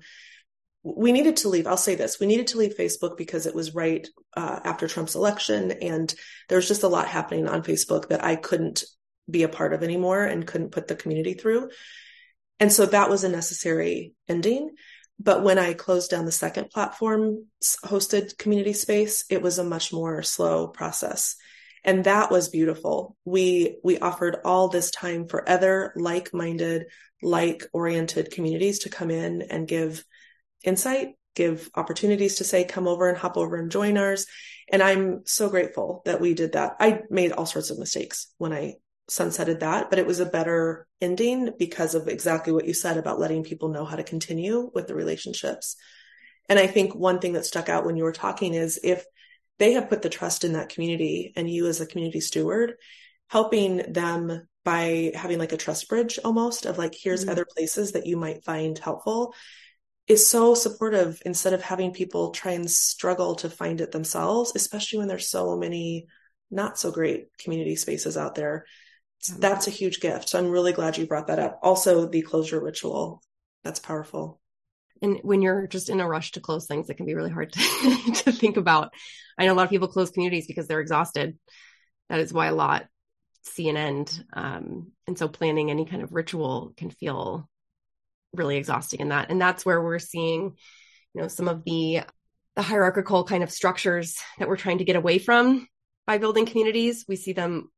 we 0.84 1.12
needed 1.12 1.36
to 1.38 1.48
leave. 1.48 1.66
I'll 1.66 1.76
say 1.76 1.96
this 1.96 2.18
we 2.18 2.26
needed 2.26 2.48
to 2.48 2.58
leave 2.58 2.76
Facebook 2.76 3.16
because 3.16 3.46
it 3.46 3.54
was 3.54 3.74
right 3.74 4.08
uh, 4.36 4.60
after 4.64 4.88
Trump's 4.88 5.14
election. 5.14 5.70
And 5.70 6.12
there 6.48 6.56
was 6.56 6.68
just 6.68 6.82
a 6.82 6.88
lot 6.88 7.08
happening 7.08 7.46
on 7.46 7.62
Facebook 7.62 8.08
that 8.08 8.24
I 8.24 8.36
couldn't 8.36 8.84
be 9.30 9.42
a 9.42 9.48
part 9.48 9.74
of 9.74 9.82
anymore 9.82 10.24
and 10.24 10.46
couldn't 10.46 10.72
put 10.72 10.88
the 10.88 10.96
community 10.96 11.34
through. 11.34 11.70
And 12.58 12.72
so 12.72 12.86
that 12.86 13.10
was 13.10 13.24
a 13.24 13.28
necessary 13.28 14.14
ending. 14.28 14.70
But 15.22 15.44
when 15.44 15.58
I 15.58 15.74
closed 15.74 16.10
down 16.10 16.24
the 16.24 16.32
second 16.32 16.70
platform 16.70 17.46
hosted 17.84 18.36
community 18.38 18.72
space, 18.72 19.24
it 19.30 19.40
was 19.40 19.58
a 19.58 19.64
much 19.64 19.92
more 19.92 20.22
slow 20.22 20.66
process. 20.66 21.36
And 21.84 22.04
that 22.04 22.30
was 22.30 22.48
beautiful. 22.48 23.16
We, 23.24 23.78
we 23.84 23.98
offered 23.98 24.38
all 24.44 24.68
this 24.68 24.90
time 24.90 25.28
for 25.28 25.48
other 25.48 25.92
like-minded, 25.94 26.86
like-oriented 27.22 28.32
communities 28.32 28.80
to 28.80 28.88
come 28.88 29.10
in 29.12 29.42
and 29.42 29.68
give 29.68 30.04
insight, 30.64 31.10
give 31.36 31.70
opportunities 31.74 32.36
to 32.36 32.44
say, 32.44 32.64
come 32.64 32.88
over 32.88 33.08
and 33.08 33.18
hop 33.18 33.36
over 33.36 33.56
and 33.56 33.70
join 33.70 33.98
ours. 33.98 34.26
And 34.72 34.82
I'm 34.82 35.22
so 35.24 35.48
grateful 35.48 36.02
that 36.04 36.20
we 36.20 36.34
did 36.34 36.52
that. 36.52 36.76
I 36.80 37.02
made 37.10 37.32
all 37.32 37.46
sorts 37.46 37.70
of 37.70 37.78
mistakes 37.78 38.32
when 38.38 38.52
I 38.52 38.74
sunsetted 39.12 39.60
that, 39.60 39.90
but 39.90 39.98
it 39.98 40.06
was 40.06 40.20
a 40.20 40.26
better 40.26 40.86
ending 41.00 41.50
because 41.58 41.94
of 41.94 42.08
exactly 42.08 42.52
what 42.52 42.66
you 42.66 42.74
said 42.74 42.96
about 42.96 43.20
letting 43.20 43.44
people 43.44 43.68
know 43.68 43.84
how 43.84 43.96
to 43.96 44.02
continue 44.02 44.70
with 44.74 44.86
the 44.86 44.94
relationships. 44.94 45.76
And 46.48 46.58
I 46.58 46.66
think 46.66 46.94
one 46.94 47.18
thing 47.18 47.34
that 47.34 47.46
stuck 47.46 47.68
out 47.68 47.84
when 47.84 47.96
you 47.96 48.04
were 48.04 48.12
talking 48.12 48.54
is 48.54 48.80
if 48.82 49.04
they 49.58 49.72
have 49.72 49.88
put 49.88 50.02
the 50.02 50.08
trust 50.08 50.44
in 50.44 50.54
that 50.54 50.70
community 50.70 51.32
and 51.36 51.48
you 51.48 51.66
as 51.66 51.80
a 51.80 51.86
community 51.86 52.20
steward, 52.20 52.74
helping 53.28 53.92
them 53.92 54.48
by 54.64 55.12
having 55.14 55.38
like 55.38 55.52
a 55.52 55.56
trust 55.56 55.88
bridge 55.88 56.18
almost 56.24 56.66
of 56.66 56.78
like, 56.78 56.94
here's 56.94 57.22
mm-hmm. 57.22 57.30
other 57.30 57.46
places 57.56 57.92
that 57.92 58.06
you 58.06 58.16
might 58.16 58.44
find 58.44 58.78
helpful 58.78 59.34
is 60.08 60.26
so 60.26 60.54
supportive 60.54 61.22
instead 61.24 61.52
of 61.52 61.62
having 61.62 61.92
people 61.92 62.30
try 62.30 62.52
and 62.52 62.70
struggle 62.70 63.36
to 63.36 63.48
find 63.48 63.80
it 63.80 63.92
themselves, 63.92 64.52
especially 64.54 64.98
when 64.98 65.08
there's 65.08 65.28
so 65.28 65.56
many 65.56 66.06
not 66.50 66.78
so 66.78 66.90
great 66.90 67.26
community 67.38 67.76
spaces 67.76 68.16
out 68.16 68.34
there 68.34 68.66
that's 69.28 69.66
a 69.66 69.70
huge 69.70 70.00
gift. 70.00 70.28
So 70.28 70.38
I'm 70.38 70.50
really 70.50 70.72
glad 70.72 70.96
you 70.96 71.06
brought 71.06 71.28
that 71.28 71.38
up. 71.38 71.60
Also, 71.62 72.06
the 72.06 72.22
closure 72.22 72.60
ritual. 72.60 73.22
That's 73.64 73.80
powerful. 73.80 74.40
And 75.00 75.18
when 75.22 75.42
you're 75.42 75.66
just 75.66 75.88
in 75.88 76.00
a 76.00 76.08
rush 76.08 76.32
to 76.32 76.40
close 76.40 76.66
things, 76.66 76.88
it 76.88 76.96
can 76.96 77.06
be 77.06 77.14
really 77.14 77.30
hard 77.30 77.52
to, 77.52 78.12
to 78.14 78.32
think 78.32 78.56
about. 78.56 78.92
I 79.38 79.46
know 79.46 79.52
a 79.52 79.54
lot 79.54 79.64
of 79.64 79.70
people 79.70 79.88
close 79.88 80.10
communities 80.10 80.46
because 80.46 80.68
they're 80.68 80.80
exhausted. 80.80 81.38
That 82.08 82.20
is 82.20 82.32
why 82.32 82.46
a 82.46 82.54
lot 82.54 82.86
see 83.42 83.68
an 83.68 83.76
end. 83.76 84.24
Um, 84.32 84.92
and 85.06 85.18
so 85.18 85.28
planning 85.28 85.70
any 85.70 85.84
kind 85.84 86.02
of 86.02 86.12
ritual 86.12 86.72
can 86.76 86.90
feel 86.90 87.48
really 88.32 88.56
exhausting 88.56 89.00
in 89.00 89.08
that. 89.08 89.30
And 89.30 89.40
that's 89.40 89.66
where 89.66 89.82
we're 89.82 89.98
seeing, 89.98 90.56
you 91.14 91.20
know, 91.20 91.28
some 91.28 91.48
of 91.48 91.64
the 91.64 92.02
the 92.54 92.62
hierarchical 92.62 93.24
kind 93.24 93.42
of 93.42 93.50
structures 93.50 94.18
that 94.38 94.46
we're 94.46 94.58
trying 94.58 94.76
to 94.78 94.84
get 94.84 94.96
away 94.96 95.18
from 95.18 95.66
by 96.06 96.18
building 96.18 96.44
communities. 96.44 97.06
We 97.08 97.16
see 97.16 97.32
them 97.32 97.70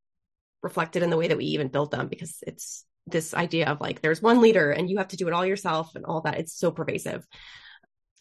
reflected 0.64 1.02
in 1.02 1.10
the 1.10 1.16
way 1.16 1.28
that 1.28 1.36
we 1.36 1.44
even 1.44 1.68
build 1.68 1.92
them 1.92 2.08
because 2.08 2.38
it's 2.44 2.84
this 3.06 3.34
idea 3.34 3.68
of 3.68 3.80
like 3.82 4.00
there's 4.00 4.22
one 4.22 4.40
leader 4.40 4.70
and 4.72 4.88
you 4.88 4.96
have 4.96 5.08
to 5.08 5.16
do 5.16 5.28
it 5.28 5.34
all 5.34 5.44
yourself 5.44 5.94
and 5.94 6.06
all 6.06 6.22
that. 6.22 6.38
It's 6.38 6.58
so 6.58 6.70
pervasive. 6.70 7.24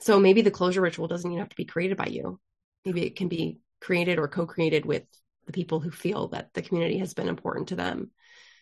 So 0.01 0.19
maybe 0.19 0.41
the 0.41 0.51
closure 0.51 0.81
ritual 0.81 1.07
doesn't 1.07 1.31
even 1.31 1.39
have 1.39 1.49
to 1.49 1.55
be 1.55 1.65
created 1.65 1.97
by 1.97 2.07
you. 2.07 2.39
Maybe 2.85 3.03
it 3.05 3.15
can 3.15 3.29
be 3.29 3.59
created 3.79 4.19
or 4.19 4.27
co-created 4.27 4.85
with 4.85 5.03
the 5.45 5.53
people 5.53 5.79
who 5.79 5.89
feel 5.89 6.27
that 6.29 6.49
the 6.53 6.61
community 6.61 6.99
has 6.99 7.13
been 7.13 7.29
important 7.29 7.69
to 7.69 7.77
them. 7.77 8.11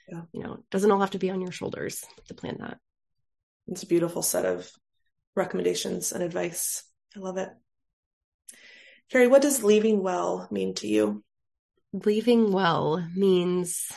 Yeah. 0.08 0.22
You 0.32 0.44
know, 0.44 0.54
it 0.54 0.70
doesn't 0.70 0.92
all 0.92 1.00
have 1.00 1.12
to 1.12 1.20
be 1.20 1.32
on 1.32 1.42
your 1.42 1.52
shoulders 1.52 2.06
to 2.28 2.36
plan 2.36 2.58
that. 2.60 2.78
It's 3.68 3.84
a 3.84 3.88
beautiful 3.88 4.22
set 4.22 4.46
of 4.46 4.70
recommendations 5.36 6.12
and 6.12 6.24
advice. 6.24 6.84
I 7.16 7.20
love 7.20 7.38
it. 7.38 7.50
Carrie, 9.10 9.28
what 9.28 9.42
does 9.42 9.64
leaving 9.64 10.04
well 10.04 10.48
mean 10.52 10.76
to 10.76 10.88
you? 10.88 11.24
Leaving 11.94 12.52
well 12.52 13.06
means 13.16 13.92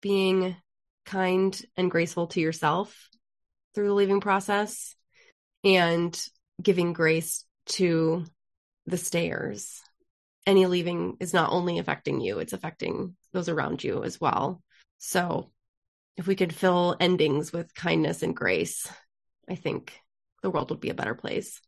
being 0.00 0.56
kind 1.04 1.60
and 1.76 1.90
graceful 1.90 2.28
to 2.28 2.40
yourself 2.40 3.08
through 3.74 3.88
the 3.88 3.94
leaving 3.94 4.20
process 4.20 4.94
and 5.64 6.20
giving 6.62 6.92
grace 6.92 7.44
to 7.66 8.24
the 8.86 8.96
stayers. 8.96 9.80
Any 10.46 10.66
leaving 10.66 11.16
is 11.18 11.34
not 11.34 11.50
only 11.50 11.78
affecting 11.78 12.20
you, 12.20 12.38
it's 12.38 12.52
affecting 12.52 13.16
those 13.32 13.48
around 13.48 13.82
you 13.82 14.04
as 14.04 14.20
well. 14.20 14.62
So 14.98 15.50
if 16.16 16.26
we 16.26 16.36
could 16.36 16.54
fill 16.54 16.96
endings 17.00 17.52
with 17.52 17.74
kindness 17.74 18.22
and 18.22 18.34
grace, 18.34 18.86
I 19.48 19.56
think 19.56 19.92
the 20.42 20.50
world 20.50 20.70
would 20.70 20.80
be 20.80 20.90
a 20.90 20.94
better 20.94 21.14
place. 21.14 21.60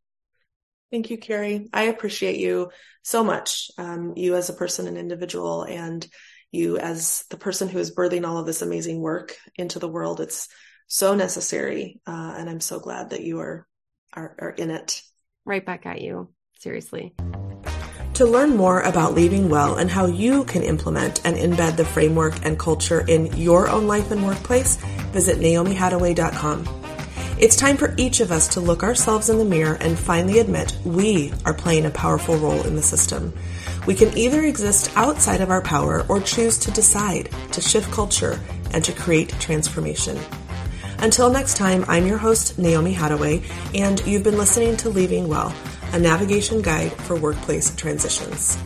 Thank 0.91 1.11
you, 1.11 1.19
Carrie. 1.19 1.69
I 1.73 1.85
appreciate 1.85 2.39
you 2.39 2.71
so 3.03 3.23
much. 3.23 3.71
Um, 3.79 4.15
you 4.17 4.35
as 4.35 4.51
a 4.51 4.55
person 4.55 4.87
and 4.87 4.99
individual, 4.99 5.63
and 5.63 6.07
you 6.51 6.79
as 6.79 7.25
the 7.31 7.37
person 7.37 7.69
who 7.69 7.79
is 7.79 7.95
birthing 7.95 8.27
all 8.27 8.39
of 8.39 8.47
this 8.47 8.63
amazing 8.63 9.01
work 9.01 9.37
into 9.55 9.79
the 9.79 9.89
world. 9.89 10.21
It's 10.21 10.49
so 10.89 11.15
necessary, 11.15 12.01
uh, 12.07 12.35
and 12.37 12.51
I'm 12.51 12.61
so 12.61 12.81
glad 12.81 13.11
that 13.11 13.23
you 13.23 13.39
are, 13.39 13.67
are 14.13 14.35
are 14.39 14.51
in 14.51 14.71
it. 14.71 15.03
Right 15.45 15.65
back 15.65 15.87
at 15.87 16.01
you. 16.01 16.31
Seriously. 16.59 17.15
To 18.15 18.27
learn 18.27 18.57
more 18.57 18.81
about 18.83 19.15
Leaving 19.15 19.49
Well 19.49 19.77
and 19.77 19.91
how 19.91 20.05
you 20.05 20.45
can 20.45 20.63
implement 20.63 21.25
and 21.25 21.37
embed 21.37 21.77
the 21.77 21.87
framework 21.87 22.45
and 22.45 22.59
culture 22.59 23.03
in 23.07 23.35
your 23.37 23.69
own 23.69 23.87
life 23.87 24.11
and 24.11 24.27
workplace, 24.27 24.77
visit 25.13 25.39
naomihattaway.com. 25.39 26.80
It's 27.41 27.57
time 27.57 27.79
for 27.79 27.95
each 27.97 28.21
of 28.21 28.31
us 28.31 28.49
to 28.49 28.61
look 28.61 28.83
ourselves 28.83 29.31
in 29.31 29.39
the 29.39 29.47
mirror 29.47 29.79
and 29.81 29.99
finally 29.99 30.41
admit 30.41 30.77
we 30.85 31.33
are 31.47 31.55
playing 31.55 31.87
a 31.87 31.91
powerful 31.91 32.37
role 32.37 32.67
in 32.67 32.77
the 32.77 32.83
system. 32.83 33.33
We 33.87 33.95
can 33.95 34.15
either 34.15 34.43
exist 34.43 34.93
outside 34.95 35.41
of 35.41 35.49
our 35.49 35.63
power 35.63 36.05
or 36.11 36.21
choose 36.21 36.59
to 36.59 36.71
decide 36.71 37.31
to 37.53 37.63
shift 37.63 37.91
culture 37.93 38.39
and 38.75 38.85
to 38.85 38.93
create 38.93 39.31
transformation. 39.41 40.19
Until 40.99 41.31
next 41.31 41.57
time, 41.57 41.87
I'm 41.89 42.07
your 42.07 42.19
host, 42.19 42.59
Naomi 42.59 42.93
Hattaway, 42.93 43.43
and 43.75 44.07
you've 44.07 44.23
been 44.23 44.37
listening 44.37 44.77
to 44.77 44.91
Leaving 44.91 45.27
Well 45.27 45.55
a 45.95 45.99
navigation 45.99 46.61
guide 46.61 46.93
for 46.93 47.17
workplace 47.17 47.75
transitions. 47.75 48.59